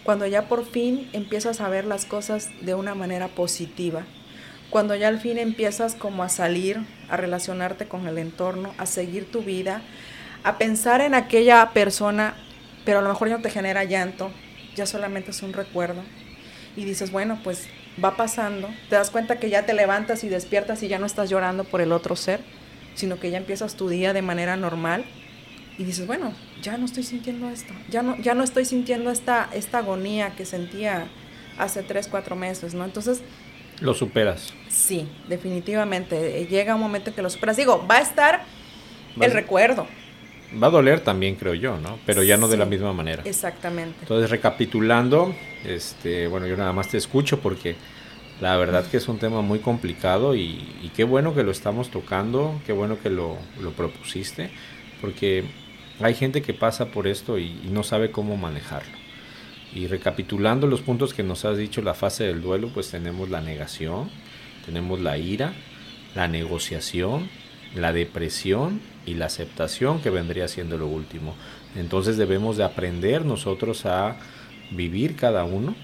[0.04, 4.04] Cuando ya por fin empiezas a ver las cosas de una manera positiva.
[4.68, 9.30] Cuando ya al fin empiezas como a salir, a relacionarte con el entorno, a seguir
[9.30, 9.82] tu vida,
[10.44, 12.34] a pensar en aquella persona,
[12.84, 14.30] pero a lo mejor ya no te genera llanto,
[14.76, 16.02] ya solamente es un recuerdo.
[16.76, 17.68] Y dices, bueno, pues
[18.02, 21.28] va pasando, te das cuenta que ya te levantas y despiertas y ya no estás
[21.28, 22.40] llorando por el otro ser,
[22.94, 25.04] sino que ya empiezas tu día de manera normal
[25.76, 29.48] y dices, bueno, ya no estoy sintiendo esto, ya no, ya no estoy sintiendo esta,
[29.52, 31.08] esta agonía que sentía
[31.58, 32.84] hace tres, cuatro meses, ¿no?
[32.84, 33.22] Entonces...
[33.80, 34.52] Lo superas.
[34.68, 36.46] Sí, definitivamente.
[36.46, 37.56] Llega un momento en que lo superas.
[37.56, 38.42] Digo, va a estar
[39.20, 39.86] el recuerdo,
[40.62, 41.98] va a doler también, creo yo, ¿no?
[42.06, 43.22] Pero ya no de la misma manera.
[43.24, 43.98] Exactamente.
[44.02, 47.76] Entonces, recapitulando, este, bueno, yo nada más te escucho porque
[48.40, 52.60] la verdad que es un tema muy complicado y, qué bueno que lo estamos tocando,
[52.66, 53.36] qué bueno que lo,
[53.76, 54.50] propusiste,
[55.00, 55.44] porque
[56.00, 58.99] hay gente que pasa por esto y, no sabe cómo manejarlo.
[59.74, 63.40] Y recapitulando los puntos que nos has dicho, la fase del duelo, pues tenemos la
[63.40, 64.10] negación,
[64.66, 65.52] tenemos la ira,
[66.14, 67.28] la negociación,
[67.74, 71.34] la depresión y la aceptación que vendría siendo lo último.
[71.76, 74.16] Entonces debemos de aprender nosotros a
[74.72, 75.74] vivir cada uno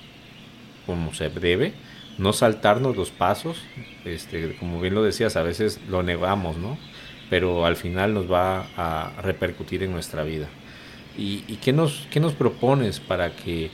[0.86, 1.74] como se debe
[2.18, 3.58] no saltarnos los pasos,
[4.04, 6.78] este, como bien lo decías, a veces lo negamos, ¿no?
[7.28, 10.48] Pero al final nos va a repercutir en nuestra vida.
[11.18, 13.70] ¿Y, qué, nos, qué nos propones para que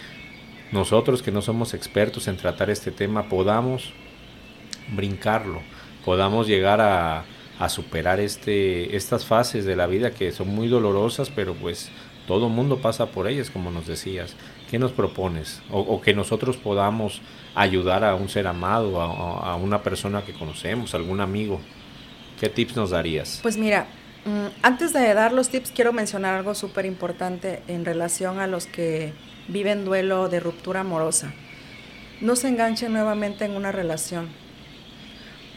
[0.71, 3.93] nosotros que no somos expertos en tratar este tema podamos
[4.95, 5.61] brincarlo,
[6.05, 7.25] podamos llegar a,
[7.59, 11.91] a superar este, estas fases de la vida que son muy dolorosas, pero pues
[12.27, 14.35] todo mundo pasa por ellas, como nos decías.
[14.71, 15.61] ¿Qué nos propones?
[15.71, 17.21] O, que nosotros podamos
[17.55, 21.61] ayudar a un ser amado, a, una persona que conocemos, algún amigo.
[22.41, 23.41] ¿Qué tips nos darías?
[23.43, 23.87] Pues mira,
[24.63, 29.13] antes de dar los tips, quiero mencionar algo súper importante en relación a los que
[29.49, 31.33] viven duelo de ruptura amorosa.
[32.21, 34.29] No se enganchen nuevamente en una relación,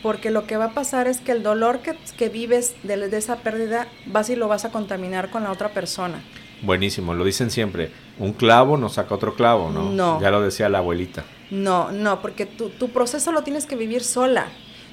[0.01, 3.37] porque lo que va a pasar es que el dolor que, vives de, de, esa
[3.37, 6.23] pérdida vas y lo vas a contaminar con la otra persona.
[6.63, 7.91] Buenísimo, lo dicen siempre.
[8.17, 9.91] Un clavo no saca otro clavo, ¿no?
[9.91, 10.19] No.
[10.21, 11.23] Ya lo decía la abuelita.
[11.51, 14.47] No, no, porque tu, tu proceso lo tienes que vivir sola.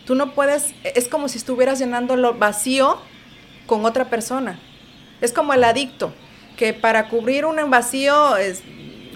[0.05, 2.99] Tú no puedes, es como si estuvieras llenando lo vacío
[3.73, 4.59] con otra persona.
[5.23, 6.13] Es como el adicto,
[6.59, 8.35] que para cubrir un vacío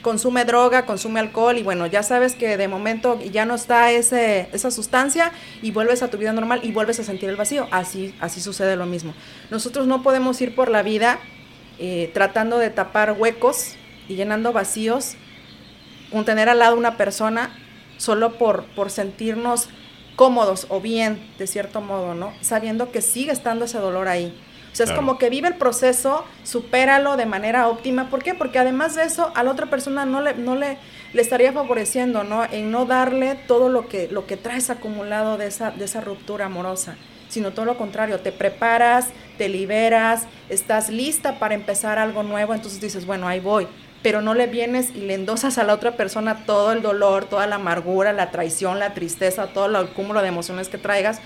[0.01, 4.49] consume droga, consume alcohol y bueno, ya sabes que de momento ya no está ese,
[4.55, 7.69] esa sustancia y vuelves a tu vida normal y vuelves a sentir el vacío.
[7.71, 9.12] Así, así sucede lo mismo.
[9.51, 11.19] Nosotros no podemos ir por la vida
[11.79, 13.75] eh, tratando de tapar huecos
[14.09, 15.16] y llenando vacíos,
[16.12, 17.51] un tener al lado una persona
[17.99, 19.69] solo por, por sentirnos
[20.16, 22.33] cómodos o bien, de cierto modo, ¿no?
[22.40, 24.35] Sabiendo que sigue estando ese dolor ahí.
[24.77, 28.11] Sea, es como que vive el proceso, supéralo de manera óptima.
[28.11, 28.35] ¿Por qué?
[28.35, 30.77] Porque además de eso, a la otra persona no le, no le,
[31.15, 32.45] le estaría favoreciendo, ¿no?
[32.45, 36.45] En no darle todo lo que, lo que traes acumulado de esa, de esa ruptura
[36.45, 36.97] amorosa
[37.29, 42.81] sino todo lo contrario, te preparas, te liberas, estás lista para empezar algo nuevo, entonces
[42.81, 43.67] dices, bueno, ahí voy,
[44.01, 47.49] pero no le vienes y le endosas a la otra persona todo el dolor, toda
[47.49, 51.21] la amargura, la traición, la tristeza, todo el cúmulo de emociones que traigas,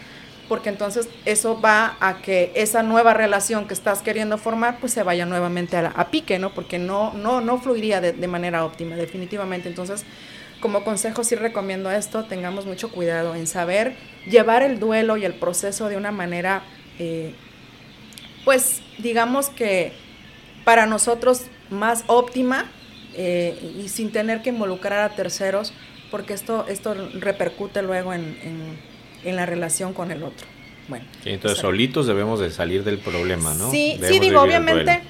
[0.51, 5.05] porque entonces eso va a que esa nueva relación que estás queriendo formar, pues se
[5.05, 6.53] vaya nuevamente a, pique, ¿no?
[6.53, 9.69] Porque no, no, no fluiría de, de manera óptima, definitivamente.
[9.69, 10.05] Entonces,
[10.59, 13.95] como consejo sí recomiendo esto, tengamos mucho cuidado en saber
[14.29, 16.65] llevar el duelo y el proceso de una manera,
[16.99, 17.33] eh,
[18.45, 19.93] pues digamos que
[20.65, 22.69] para nosotros más óptima
[23.15, 25.73] eh, y sin tener que involucrar a terceros,
[26.11, 28.90] porque esto, esto repercute luego en,
[29.25, 30.47] la relación con el otro.
[30.89, 33.71] Bueno, entonces solitos debemos de salir del problema, ¿no?
[33.71, 35.01] Sí, sí digo, obviamente,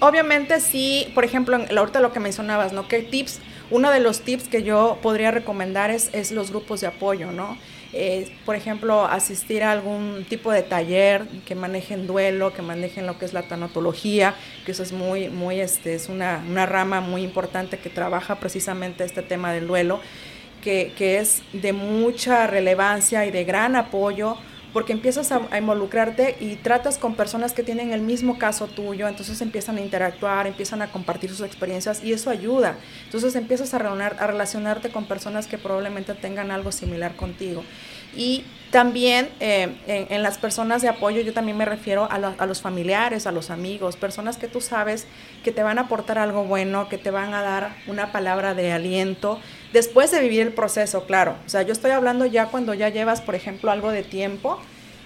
[0.00, 2.88] obviamente sí, por ejemplo, ahorita lo que mencionabas, ¿no?
[2.88, 3.40] ¿Qué tips?
[3.70, 7.56] Uno de los tips que yo podría recomendar es, es los grupos de apoyo, ¿no?
[7.94, 13.18] Eh, por ejemplo, asistir a algún tipo de taller que manejen duelo, que manejen lo
[13.18, 14.34] que es la tanatología,
[14.66, 19.04] que eso es muy, muy, este, es una, una rama muy importante que trabaja precisamente
[19.04, 20.00] este tema del duelo,
[20.96, 24.36] que, es de mucha relevancia y de gran apoyo
[24.72, 29.40] porque empiezas a, involucrarte y tratas con personas que tienen el mismo caso tuyo, entonces
[29.40, 32.76] empiezan a interactuar, empiezan a compartir sus experiencias y eso ayuda.
[33.04, 37.64] Entonces empiezas a, a relacionarte con personas que probablemente tengan algo similar contigo.
[38.18, 43.26] Y también eh, en, las personas de apoyo, yo también me refiero a, los familiares,
[43.26, 45.06] a los amigos, personas que tú sabes
[45.44, 48.72] que te van a aportar algo bueno, que te van a dar una palabra de
[48.72, 49.40] aliento,
[49.72, 51.36] después de vivir el proceso, claro.
[51.46, 54.58] O sea, yo estoy hablando ya cuando ya llevas, por ejemplo, algo de tiempo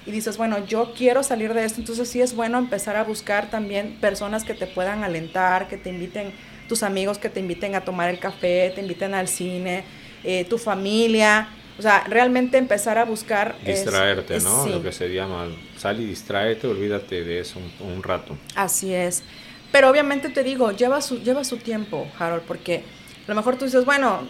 [0.07, 3.51] y dices, bueno, yo quiero salir de esto, entonces sí es bueno empezar a buscar
[3.51, 6.33] también personas que te puedan alentar, que te inviten,
[6.67, 9.85] tus amigos que te inviten a tomar el café, te inviten al cine,
[10.25, 13.57] eh, tu familia, o sea, realmente empezar a buscar...
[13.65, 14.67] Distraerte, ¿no?
[14.67, 18.37] Lo que se llama, sal y distráete, olvídate de eso un, rato.
[18.55, 19.23] Así es.
[19.71, 22.85] Pero obviamente te digo, lleva su, lleva su tiempo, Harold, porque
[23.27, 24.29] a lo mejor tú dices, bueno,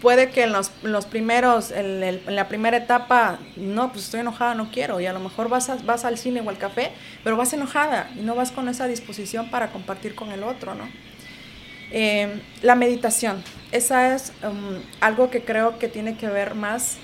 [0.00, 4.70] puede que en los, los primeros, en, la primera etapa, no, pues estoy enojada, no
[4.70, 6.92] quiero, y a lo mejor vas, vas al cine o al café,
[7.24, 10.88] pero vas enojada y no vas con esa disposición para compartir con el otro, ¿no?
[11.90, 16.96] Eh, la meditación, esa es um, algo que creo que tiene que ver más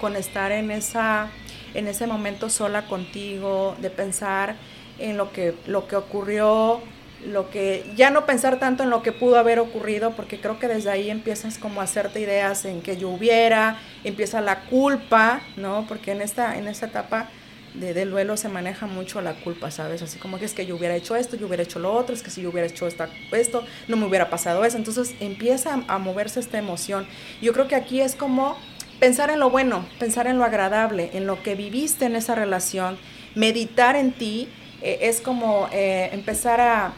[0.00, 1.28] con estar en, esa,
[1.74, 4.56] en ese momento sola contigo, de pensar
[4.98, 6.80] en lo que, lo que ocurrió,
[7.26, 10.68] lo que ya no pensar tanto en lo que pudo haber ocurrido, porque creo que
[10.68, 15.84] desde ahí empiezas como a hacerte ideas en que yo hubiera, empieza la culpa, ¿no?
[15.88, 17.28] Porque en esta, en esta etapa
[17.74, 20.02] de, del duelo se maneja mucho la culpa, ¿sabes?
[20.02, 22.22] Así como que es que yo hubiera hecho esto, yo hubiera hecho lo otro, es
[22.22, 24.76] que si yo hubiera hecho esta, esto, no me hubiera pasado eso.
[24.76, 27.06] Entonces empieza a, moverse esta emoción.
[27.40, 28.56] Yo creo que aquí es como
[29.00, 32.98] pensar en lo bueno, pensar en lo agradable, en lo que viviste en esa relación,
[33.34, 34.48] meditar en ti,
[34.82, 36.92] eh, es como eh, empezar a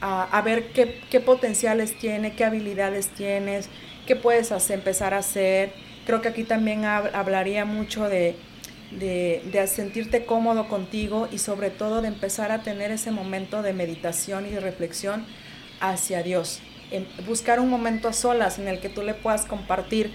[0.00, 3.68] a, ver qué, qué, potenciales tiene, qué habilidades tienes,
[4.06, 5.72] qué puedes empezar a hacer.
[6.06, 8.36] Creo que aquí también hablaría mucho de,
[8.90, 13.72] de, de, sentirte cómodo contigo y sobre todo de empezar a tener ese momento de
[13.72, 15.24] meditación y de reflexión
[15.80, 16.60] hacia Dios.
[17.26, 20.12] buscar un momento a solas en el que tú le puedas compartir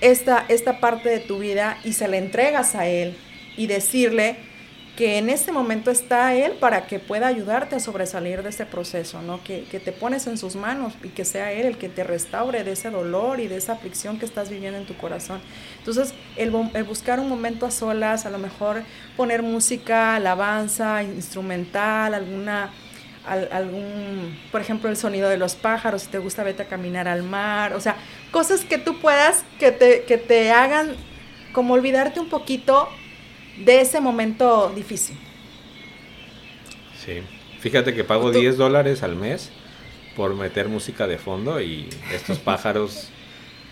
[0.00, 3.16] esta, esta parte de tu vida y se la entregas a Él
[3.56, 4.36] y decirle,
[5.00, 9.22] que en este momento está Él para que pueda ayudarte a sobresalir de ese proceso,
[9.22, 9.42] ¿no?
[9.42, 12.72] Que, te pones en sus manos y que sea Él el que te restaure de
[12.72, 15.40] ese dolor y de esa aflicción que estás viviendo en tu corazón.
[15.78, 18.82] Entonces, el, buscar un momento a solas, a lo mejor
[19.16, 22.70] poner música, alabanza, instrumental, alguna
[23.24, 27.22] algún, por ejemplo, el sonido de los pájaros, si te gusta, vete a caminar al
[27.22, 27.96] mar, o sea,
[28.30, 30.94] cosas que tú puedas que te, que te hagan
[31.54, 32.86] como olvidarte un poquito
[33.64, 35.16] de ese momento difícil.
[37.04, 37.22] Sí,
[37.60, 39.50] fíjate que pago 10 dólares al mes
[40.16, 43.08] por meter música de fondo y estos pájaros,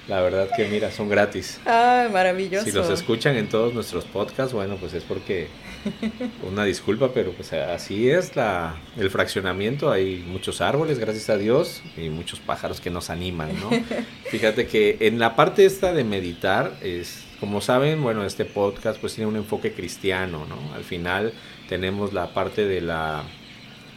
[0.07, 1.61] la verdad que mira, son gratis.
[1.67, 2.65] Ah, maravilloso.
[2.65, 5.49] Si los escuchan en todos nuestros podcasts, bueno, pues es porque
[6.49, 11.83] una disculpa, pero pues así es la, el fraccionamiento, hay muchos árboles, gracias a Dios,
[11.97, 13.71] y muchos pájaros que nos animan, ¿no?
[14.31, 19.15] Fíjate que en la parte esta de meditar es como saben, bueno, este podcast pues
[19.15, 20.75] tiene un enfoque cristiano, ¿no?
[20.75, 21.33] Al final
[21.69, 23.23] tenemos la parte de la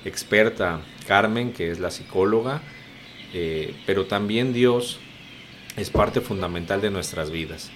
[0.05, 2.61] experta Carmen, que es la psicóloga,
[3.33, 4.99] eh, pero también Dios
[5.75, 7.71] es parte fundamental de nuestras vidas.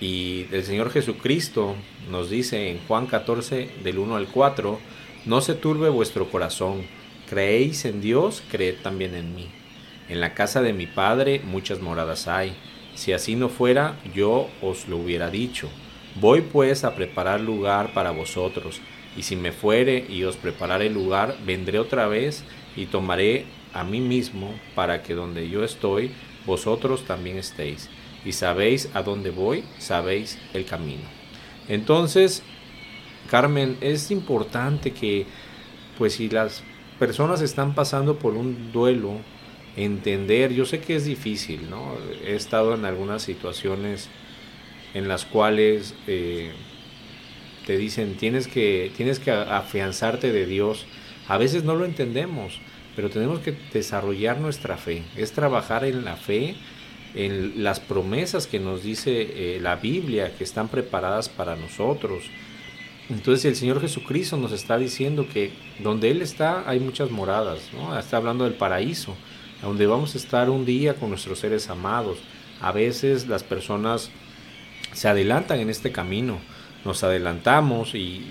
[0.00, 1.74] Y el Señor Jesucristo
[2.10, 4.78] nos dice en Juan 14, del 1 al 4,
[5.24, 6.82] no se turbe vuestro corazón,
[7.28, 9.48] creéis en Dios, creed también en mí.
[10.08, 12.54] En la casa de mi Padre muchas moradas hay
[12.98, 15.68] si así no fuera, yo os lo hubiera dicho.
[16.20, 18.80] Voy pues a preparar lugar para vosotros,
[19.16, 22.42] y si me fuere y os prepararé lugar, vendré otra vez
[22.74, 26.10] y tomaré a mí mismo, para que donde yo estoy,
[26.44, 27.88] vosotros también estéis.
[28.24, 31.04] Y sabéis a dónde voy, sabéis el camino.
[31.68, 32.42] Entonces,
[33.30, 35.24] Carmen, es importante que,
[35.96, 36.64] pues si las
[36.98, 39.18] personas están pasando por un duelo,
[39.78, 41.96] entender, yo sé que es difícil, ¿no?
[42.24, 44.08] He estado en algunas situaciones
[44.94, 46.50] en las cuales eh,
[47.66, 50.86] te dicen tienes que, tienes que afianzarte de Dios.
[51.28, 52.60] A veces no lo entendemos,
[52.96, 55.04] pero tenemos que desarrollar nuestra fe.
[55.16, 56.56] Es trabajar en la fe,
[57.14, 62.24] en las promesas que nos dice eh, la Biblia, que están preparadas para nosotros.
[63.10, 67.96] Entonces el Señor Jesucristo nos está diciendo que donde Él está hay muchas moradas, ¿no?
[67.96, 69.14] Está hablando del paraíso
[69.62, 72.18] donde vamos a estar un día con nuestros seres amados.
[72.60, 74.10] A veces las personas
[74.92, 76.38] se adelantan en este camino,
[76.84, 78.24] nos adelantamos y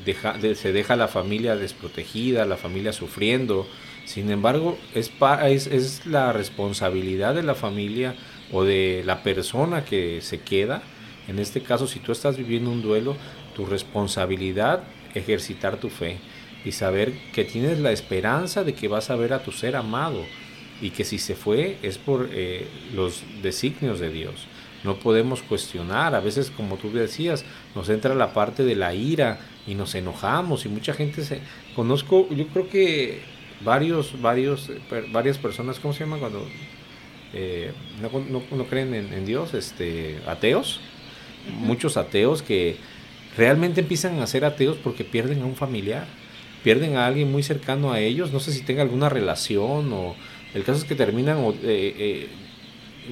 [0.56, 3.68] se deja la familia desprotegida, la familia sufriendo.
[4.06, 5.12] Sin embargo, es,
[5.46, 8.16] es, es la responsabilidad de la familia
[8.52, 10.82] o de la persona que se queda.
[11.28, 13.18] En este caso, si tú estás viviendo un duelo,
[13.56, 16.20] tu responsabilidad ejercitar tu fe
[16.64, 20.24] y saber que tienes la esperanza de que vas a ver a tu ser amado
[20.82, 24.48] y que si se fue es por eh, los designios de Dios.
[24.84, 27.44] No podemos cuestionar, a veces como tú decías,
[27.76, 31.42] nos entra la parte de la ira y nos enojamos y mucha gente se...
[31.76, 33.22] Conozco, yo creo que
[33.62, 34.72] varios, varios,
[35.12, 36.48] varias personas, ¿cómo se llama cuando
[37.34, 37.72] eh,
[38.02, 39.54] no, no, creen en, Dios?
[39.54, 40.80] Este, ateos,
[41.60, 42.78] muchos ateos que
[43.36, 46.08] realmente empiezan a ser ateos porque pierden a un familiar,
[46.64, 50.16] pierden a alguien muy cercano a ellos, no sé si tenga alguna relación o
[50.54, 52.28] el caso es que terminan eh, eh,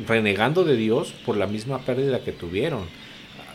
[0.07, 2.85] renegando de Dios por la misma pérdida que tuvieron.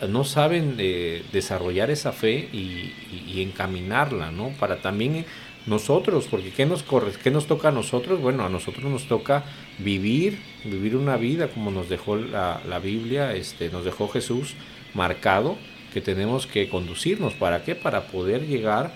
[0.09, 4.51] No saben eh, desarrollar esa fe y, encaminarla, ¿no?
[4.59, 5.25] Para también
[5.67, 8.21] nosotros, porque ¿qué nos, corre, ¿qué nos toca a nosotros?
[8.21, 9.45] Bueno, a nosotros nos toca
[9.79, 14.55] vivir, vivir una vida como nos dejó la, Biblia, este, nos dejó Jesús
[14.95, 15.57] marcado,
[15.93, 17.35] que tenemos que conducirnos.
[17.35, 17.75] ¿Para qué?
[17.75, 18.93] Para poder llegar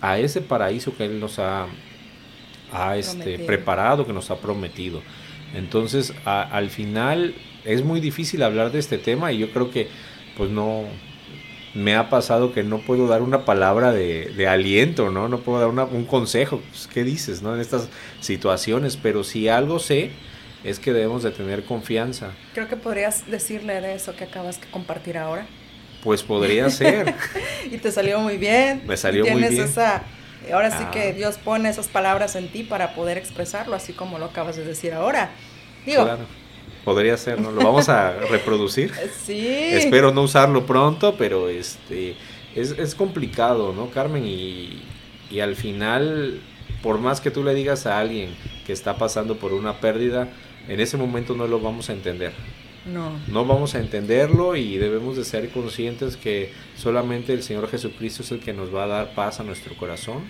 [0.00, 1.66] a ese paraíso que Él nos ha
[2.72, 5.02] ha este, preparado, que nos ha prometido.
[5.54, 9.88] Entonces, al final es muy difícil hablar de este tema y yo creo que
[10.36, 10.84] pues no,
[11.74, 15.28] me ha pasado que no puedo dar una palabra de, aliento, ¿no?
[15.28, 16.60] No puedo dar un consejo.
[16.70, 17.54] Pues, ¿Qué dices, no?
[17.54, 17.88] En estas
[18.20, 20.10] situaciones, pero si algo sé,
[20.64, 22.32] es que debemos de tener confianza.
[22.54, 25.46] Creo que podrías decirle de eso que acabas de compartir ahora.
[26.02, 27.14] Pues podría ser.
[27.70, 28.82] y te salió muy bien.
[28.86, 29.60] Me salió muy bien.
[29.60, 30.04] Esa,
[30.52, 31.12] ahora sí que ah.
[31.12, 34.92] Dios pone esas palabras en ti para poder expresarlo, así como lo acabas de decir
[34.92, 35.30] ahora.
[35.84, 36.24] Digo, claro.
[36.84, 37.50] Podría ser, ¿no?
[37.50, 38.92] Lo vamos a reproducir.
[39.24, 39.46] Sí.
[39.46, 42.16] Espero no usarlo pronto, pero este
[42.54, 44.24] es, es complicado, ¿no, Carmen?
[44.26, 44.82] Y,
[45.30, 46.40] y al final,
[46.82, 48.34] por más que tú le digas a alguien
[48.66, 50.28] que está pasando por una pérdida,
[50.68, 52.32] en ese momento no lo vamos a entender.
[52.86, 53.18] No.
[53.28, 58.30] No vamos a entenderlo y debemos de ser conscientes que solamente el Señor Jesucristo es
[58.32, 60.24] el que nos va a dar paz a nuestro corazón.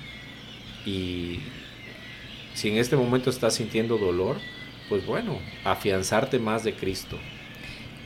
[0.85, 1.41] Y
[2.55, 4.37] si en este momento estás sintiendo dolor,
[4.89, 7.19] pues bueno, afianzarte más de Cristo.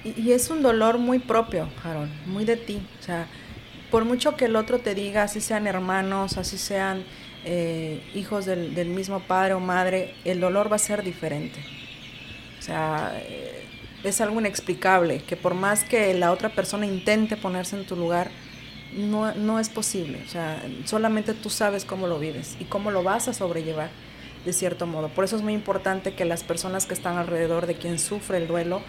[0.04, 2.80] Y, es un dolor muy propio, Harold, muy de ti.
[3.00, 3.26] O sea,
[3.90, 7.04] por mucho que el otro te diga, así sean hermanos, así sean
[7.44, 11.60] eh, hijos del, del, mismo padre o madre, el dolor va a ser diferente.
[12.58, 13.51] O sea, eh,
[14.04, 18.30] es algo inexplicable, que por más que la otra persona intente ponerse en tu lugar,
[18.96, 20.22] no, no es posible.
[20.26, 23.90] O sea, solamente tú sabes cómo lo vives y cómo lo vas a sobrellevar
[24.44, 25.08] de cierto modo.
[25.08, 28.48] Por eso es muy importante que las personas que están alrededor de quien sufre el
[28.48, 28.82] duelo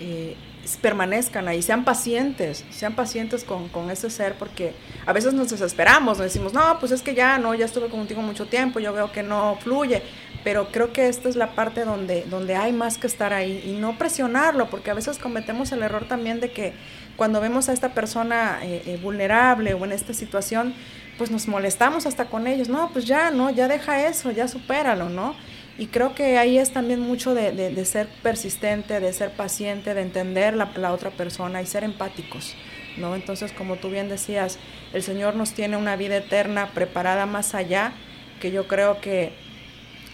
[0.00, 0.36] eh,
[0.80, 4.72] permanezcan ahí, sean pacientes, sean pacientes con, con, ese ser, porque
[5.06, 8.22] a veces nos desesperamos, nos decimos, no, pues es que ya no, ya estuve contigo
[8.22, 10.02] mucho tiempo, yo veo que no fluye,
[10.44, 13.72] pero creo que esta es la parte donde, donde hay más que estar ahí y
[13.72, 16.74] no presionarlo, porque a veces cometemos el error también de que
[17.16, 20.74] cuando vemos a esta persona eh, eh, vulnerable o en esta situación,
[21.16, 25.08] pues nos molestamos hasta con ellos, no, pues ya, no, ya deja eso, ya supéralo,
[25.08, 25.34] ¿no?
[25.78, 30.02] Y creo que ahí es también mucho de, de, ser persistente, de ser paciente, de
[30.02, 32.54] entender la, la, otra persona y ser empáticos,
[32.96, 33.14] ¿no?
[33.16, 34.58] Entonces, como tú bien decías,
[34.92, 37.92] el Señor nos tiene una vida eterna preparada más allá,
[38.40, 39.32] que yo creo que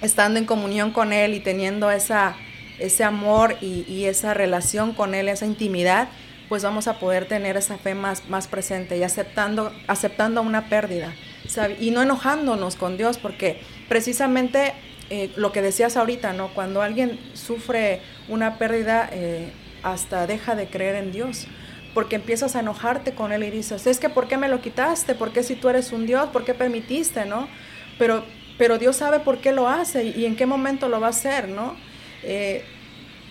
[0.02, 2.36] estando en comunión con Él y teniendo esa,
[2.78, 6.08] ese amor y, esa relación con Él, esa intimidad,
[6.48, 11.14] pues vamos a poder tener esa fe más, más presente y aceptando, aceptando una pérdida
[11.78, 14.72] y no enojándonos con Dios, porque precisamente
[15.10, 16.48] eh, lo que decías ahorita, ¿no?
[16.54, 19.50] Cuando alguien sufre una pérdida, eh,
[19.82, 21.46] hasta deja de creer en Dios,
[21.94, 25.14] porque empiezas a enojarte con Él y dices, es que ¿por qué me lo quitaste?
[25.14, 26.28] ¿Por qué si tú eres un Dios?
[26.28, 27.48] ¿Por qué permitiste, no?
[27.98, 28.24] Pero,
[28.60, 31.48] pero Dios sabe por qué lo hace y, en qué momento lo va a hacer,
[31.48, 31.76] ¿no?
[32.22, 32.62] Eh,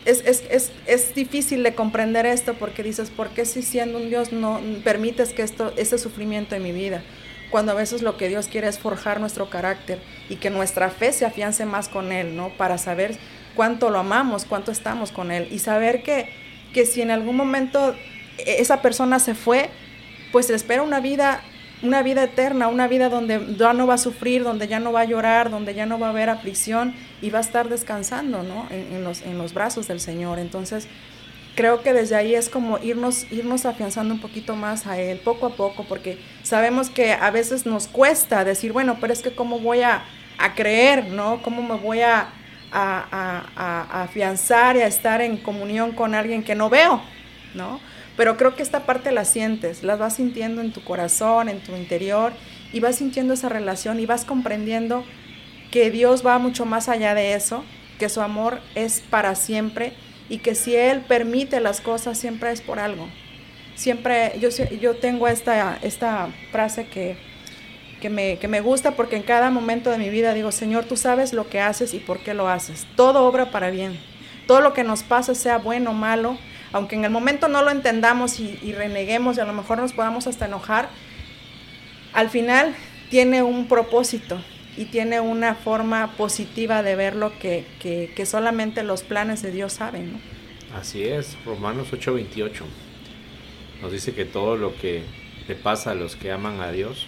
[0.04, 4.10] es, es, es, es, difícil de comprender esto porque dices, ¿por qué si siendo un
[4.10, 7.04] Dios no permites que esto, este sufrimiento en mi vida?
[7.52, 10.00] Cuando a veces lo que Dios quiere es forjar nuestro carácter
[10.30, 12.50] y que nuestra fe se afiance más con Él, ¿no?
[12.50, 13.16] Para saber
[13.54, 16.28] cuánto lo amamos, cuánto estamos con Él y saber que,
[16.74, 17.96] que si en algún momento
[18.48, 19.70] esa persona se fue,
[20.32, 21.44] pues le espera una vida
[21.82, 25.02] una vida eterna, una vida donde ya no va a sufrir, donde ya no va
[25.02, 28.68] a llorar, donde ya no va a haber aflicción y va a estar descansando, ¿no?
[28.70, 30.40] En, los, en los brazos del Señor.
[30.40, 30.88] Entonces,
[31.56, 35.46] creo que desde ahí es como irnos, irnos afianzando un poquito más a Él, poco
[35.46, 39.60] a poco, porque sabemos que a veces nos cuesta decir, bueno, pero es que cómo
[39.60, 40.04] voy a,
[40.38, 41.42] a creer, ¿no?
[41.42, 42.30] ¿Cómo me voy a,
[42.72, 47.02] a, a, afianzar y a estar en comunión con alguien que no veo,
[47.54, 47.80] ¿no?
[48.20, 51.74] Pero creo que esta parte la sientes, la vas sintiendo en tu corazón, en tu
[51.74, 52.34] interior,
[52.74, 55.06] y vas sintiendo esa relación y vas comprendiendo
[55.72, 57.64] que Dios va mucho más allá de eso,
[57.98, 59.94] que su amor es para siempre
[60.28, 63.08] y que si Él permite las cosas siempre es por algo.
[63.76, 67.16] Siempre, yo, yo tengo esta, esta frase que,
[68.02, 70.98] que, me, que me gusta porque en cada momento de mi vida digo, Señor, tú
[70.98, 72.86] sabes lo que haces y por qué lo haces.
[72.98, 73.98] Todo obra para bien.
[74.46, 76.38] Todo lo que nos pasa, sea bueno o malo,
[76.72, 80.28] aunque en el momento no lo entendamos y, reneguemos y a lo mejor nos podamos
[80.28, 80.90] hasta enojar,
[82.14, 82.76] al final
[83.10, 84.40] tiene un propósito
[84.78, 90.14] y tiene una forma positiva de verlo que, que, solamente los planes de Dios saben.
[90.14, 90.20] ¿no?
[90.78, 92.64] Así es, Romanos 8:28
[93.82, 95.04] nos dice que todo lo que
[95.48, 97.08] le pasa a los que aman a Dios,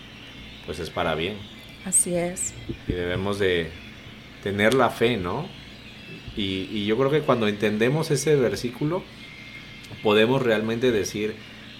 [0.66, 1.38] pues es para bien.
[1.86, 2.54] Así es.
[2.88, 3.70] Y debemos de
[4.42, 5.48] tener la fe, ¿no?
[6.38, 9.04] Y, y yo creo que cuando entendemos ese versículo,
[10.04, 11.36] podemos realmente decir,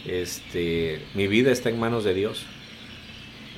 [0.06, 2.46] este, mi vida está en manos de Dios.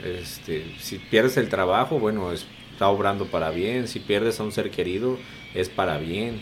[0.03, 3.87] Este, si pierdes el trabajo, bueno, está obrando para bien.
[3.87, 5.17] Si pierdes a un ser querido,
[5.53, 6.41] es para bien.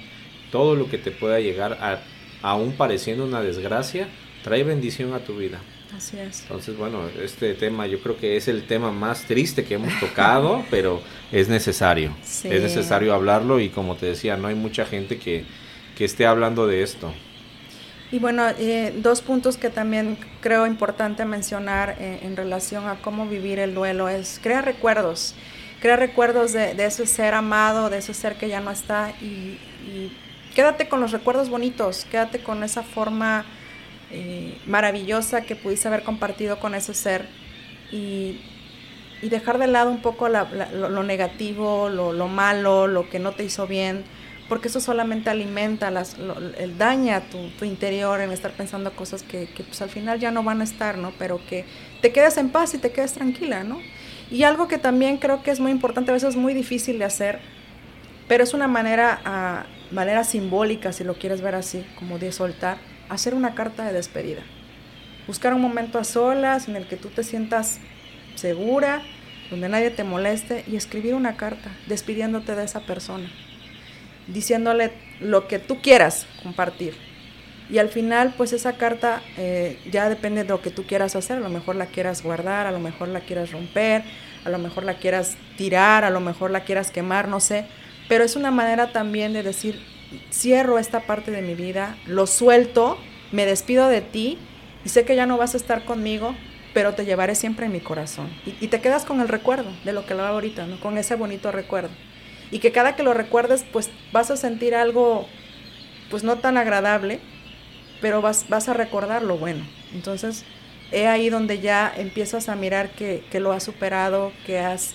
[0.52, 2.02] Todo lo que te pueda llegar, a,
[2.42, 4.10] aún pareciendo una desgracia,
[4.44, 5.62] trae bendición a tu vida.
[5.96, 6.44] Así es.
[6.44, 10.66] Entonces, bueno, este tema yo creo que es el tema más triste que hemos tocado,
[10.72, 11.02] pero
[11.32, 12.16] es necesario.
[12.22, 15.44] Es necesario hablarlo y como te decía, no hay mucha gente que,
[15.98, 17.14] que esté hablando de esto.
[18.12, 23.26] Y bueno, eh, dos puntos que también creo importante mencionar eh, en relación a cómo
[23.26, 25.34] vivir el duelo es crear recuerdos,
[25.80, 29.58] crear recuerdos de, ese ser amado, de ese ser que ya no está y,
[30.54, 33.46] quédate con los recuerdos bonitos, quédate con esa forma
[34.12, 37.30] eh, maravillosa que pudiste haber compartido con ese ser
[37.94, 38.42] y,
[39.22, 43.68] dejar de lado un poco lo, negativo, lo, lo malo, lo que no te hizo
[43.68, 44.04] bien
[44.52, 45.88] porque eso solamente alimenta,
[46.58, 50.44] el daña tu, tu, interior en estar pensando cosas que, pues al final ya no
[50.44, 51.14] van a estar, ¿no?
[51.18, 51.64] Pero que
[52.02, 53.80] te quedes en paz y te quedes tranquila, ¿no?
[54.30, 57.06] Y algo que también creo que es muy importante, a veces es muy difícil de
[57.06, 57.40] hacer,
[58.28, 62.78] pero es una manera, a, manera simbólica, si lo quieres ver así, como de soltar,
[63.08, 64.42] hacer una carta de despedida.
[65.28, 67.80] Buscar un momento a solas en el que tú te sientas
[68.36, 69.02] segura,
[69.50, 73.32] donde nadie te moleste, y escribir una carta despidiéndote de esa persona
[74.34, 76.96] diciéndole lo que tú quieras compartir.
[77.70, 81.38] Y al final, pues esa carta eh, ya depende de lo que tú quieras hacer.
[81.38, 84.04] A lo mejor la quieras guardar, a lo mejor la quieras romper,
[84.44, 87.66] a lo mejor la quieras tirar, a lo mejor la quieras quemar, no sé.
[88.10, 89.80] Pero es una manera también de decir,
[90.32, 92.98] cierro esta parte de mi vida, lo suelto,
[93.32, 94.38] me despido de ti
[94.84, 96.36] y sé que ya no vas a estar conmigo,
[96.74, 98.30] pero te llevaré siempre en mi corazón.
[98.46, 101.92] Y, te quedas con el recuerdo de lo que hago ahorita, con ese bonito recuerdo
[102.52, 105.28] y que cada que lo recuerdes pues vas a sentir algo
[106.10, 107.20] pues no tan agradable,
[108.02, 109.66] pero vas, vas a recordar lo bueno.
[109.94, 110.44] Entonces,
[110.92, 114.94] es ahí donde ya empiezas a mirar que, lo has superado, que has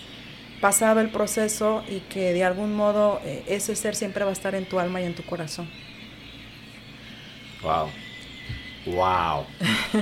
[0.60, 4.54] pasado el proceso y que de algún modo eh, ese ser siempre va a estar
[4.54, 5.68] en tu alma y en tu corazón.
[7.62, 7.90] Wow.
[8.86, 9.46] Wow.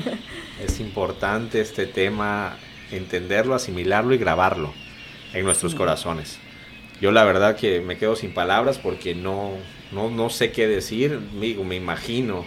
[0.66, 2.58] es importante este tema,
[2.90, 4.74] entenderlo, asimilarlo y grabarlo
[5.32, 6.38] en nuestros corazones.
[7.04, 9.50] Yo la verdad que me quedo sin palabras porque no,
[9.92, 12.46] no, no sé qué decir, me, me imagino,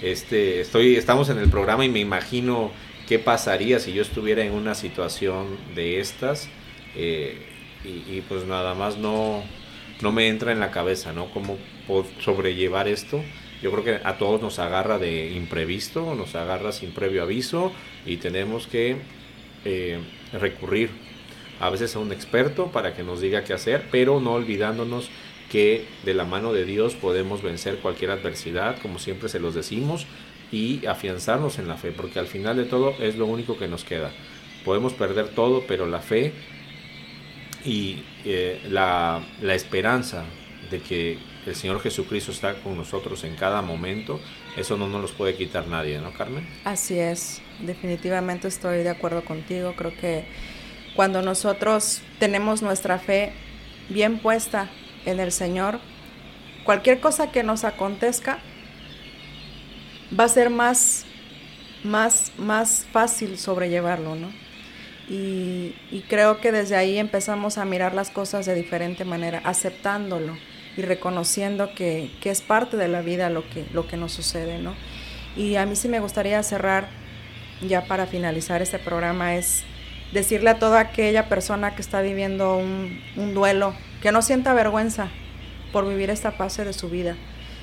[0.00, 2.70] este, estoy, estamos en el programa y me imagino
[3.08, 6.48] qué pasaría si yo estuviera en una situación de estas
[6.94, 7.48] eh,
[7.82, 9.42] y, pues nada más no,
[10.00, 11.28] no me entra en la cabeza, ¿no?
[11.32, 11.58] Cómo
[12.20, 13.24] sobrellevar esto.
[13.60, 17.72] Yo creo que a todos nos agarra de imprevisto, nos agarra sin previo aviso
[18.06, 18.98] y tenemos que
[19.64, 19.98] eh,
[20.32, 20.90] recurrir
[21.60, 25.10] a veces a un experto para que nos diga qué hacer, pero no olvidándonos
[25.50, 30.06] que de la mano de Dios podemos vencer cualquier adversidad, como siempre se los decimos,
[30.52, 33.84] y afianzarnos en la fe, porque al final de todo es lo único que nos
[33.84, 34.12] queda.
[34.64, 36.32] Podemos perder todo, pero la fe
[37.64, 40.24] y eh, la, la esperanza
[40.70, 44.20] de que el Señor Jesucristo está con nosotros en cada momento,
[44.56, 46.46] eso no nos los puede quitar nadie, ¿no, Carmen?
[46.64, 50.24] Así es, definitivamente estoy de acuerdo contigo, creo que
[50.96, 53.32] cuando nosotros tenemos nuestra fe
[53.90, 54.68] bien puesta
[55.04, 55.78] en el Señor,
[56.64, 58.38] cualquier cosa que nos acontezca
[60.18, 61.04] va a ser más,
[61.84, 64.32] más, más fácil sobrellevarlo, ¿no?
[65.08, 65.74] Y,
[66.08, 70.36] creo que desde ahí empezamos a mirar las cosas de diferente manera, aceptándolo
[70.76, 74.58] y reconociendo que, que, es parte de la vida lo que, lo que nos sucede,
[74.58, 74.74] ¿no?
[75.36, 76.88] Y a mí sí me gustaría cerrar,
[77.60, 79.64] ya para finalizar este programa, es
[80.12, 85.08] decirle a toda aquella persona que está viviendo un, duelo, que no sienta vergüenza
[85.72, 87.16] por vivir esta fase de su vida,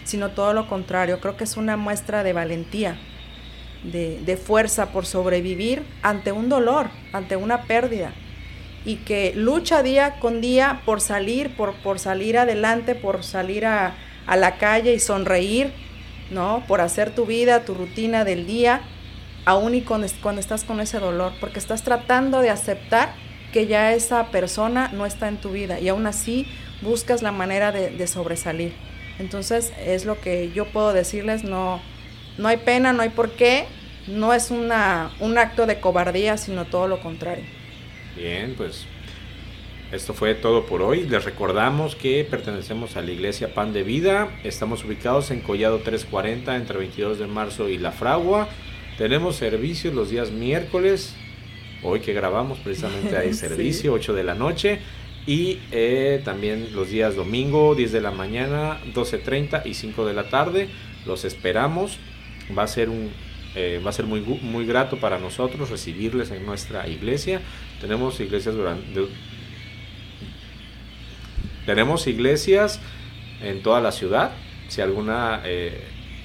[0.03, 1.19] sino todo lo contrario.
[1.19, 2.97] Creo que es una muestra de valentía,
[3.83, 8.13] de, fuerza por sobrevivir ante un dolor, ante una pérdida,
[8.85, 13.95] y que lucha día con día por salir, por, por salir adelante, por salir a,
[14.27, 15.71] a la calle y sonreír,
[16.31, 16.63] ¿no?
[16.67, 18.81] Por hacer tu vida, tu rutina del día
[19.45, 20.07] aún y cuando,
[20.39, 23.13] estás con ese dolor, porque estás tratando de aceptar
[23.51, 26.47] que ya esa persona no está en tu vida y aún así
[26.81, 28.73] buscas la manera de, sobresalir.
[29.19, 31.81] Entonces es lo que yo puedo decirles, no,
[32.37, 33.65] no hay pena, no hay por qué,
[34.07, 37.45] no es una, un acto de cobardía, sino todo lo contrario.
[38.15, 38.85] Bien, pues
[39.91, 41.03] esto fue todo por hoy.
[41.03, 44.29] Les recordamos que pertenecemos a la Iglesia Pan de Vida.
[44.43, 48.49] Estamos ubicados en Collado 340 entre 22 de marzo y La Fragua.
[48.97, 51.15] Tenemos servicios los días miércoles.
[51.81, 54.79] Hoy que grabamos precisamente hay servicio, 8 de la noche.
[55.25, 60.29] Y eh, también los días domingo, 10 de la mañana, 12.30 y 5 de la
[60.29, 60.69] tarde.
[61.05, 61.97] Los esperamos.
[62.57, 63.11] Va a ser un
[63.55, 67.39] eh, va a ser muy, muy grato para nosotros recibirles en nuestra iglesia.
[67.79, 69.05] Tenemos iglesias durante,
[71.65, 72.79] tenemos iglesias
[73.43, 74.31] en toda la ciudad.
[74.69, 75.83] Si alguna eh,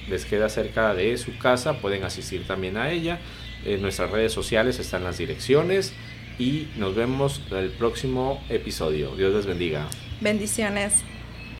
[0.09, 3.19] les queda cerca de su casa, pueden asistir también a ella.
[3.65, 5.93] En nuestras redes sociales están las direcciones
[6.37, 9.15] y nos vemos en el próximo episodio.
[9.15, 9.87] Dios les bendiga.
[10.21, 11.03] Bendiciones.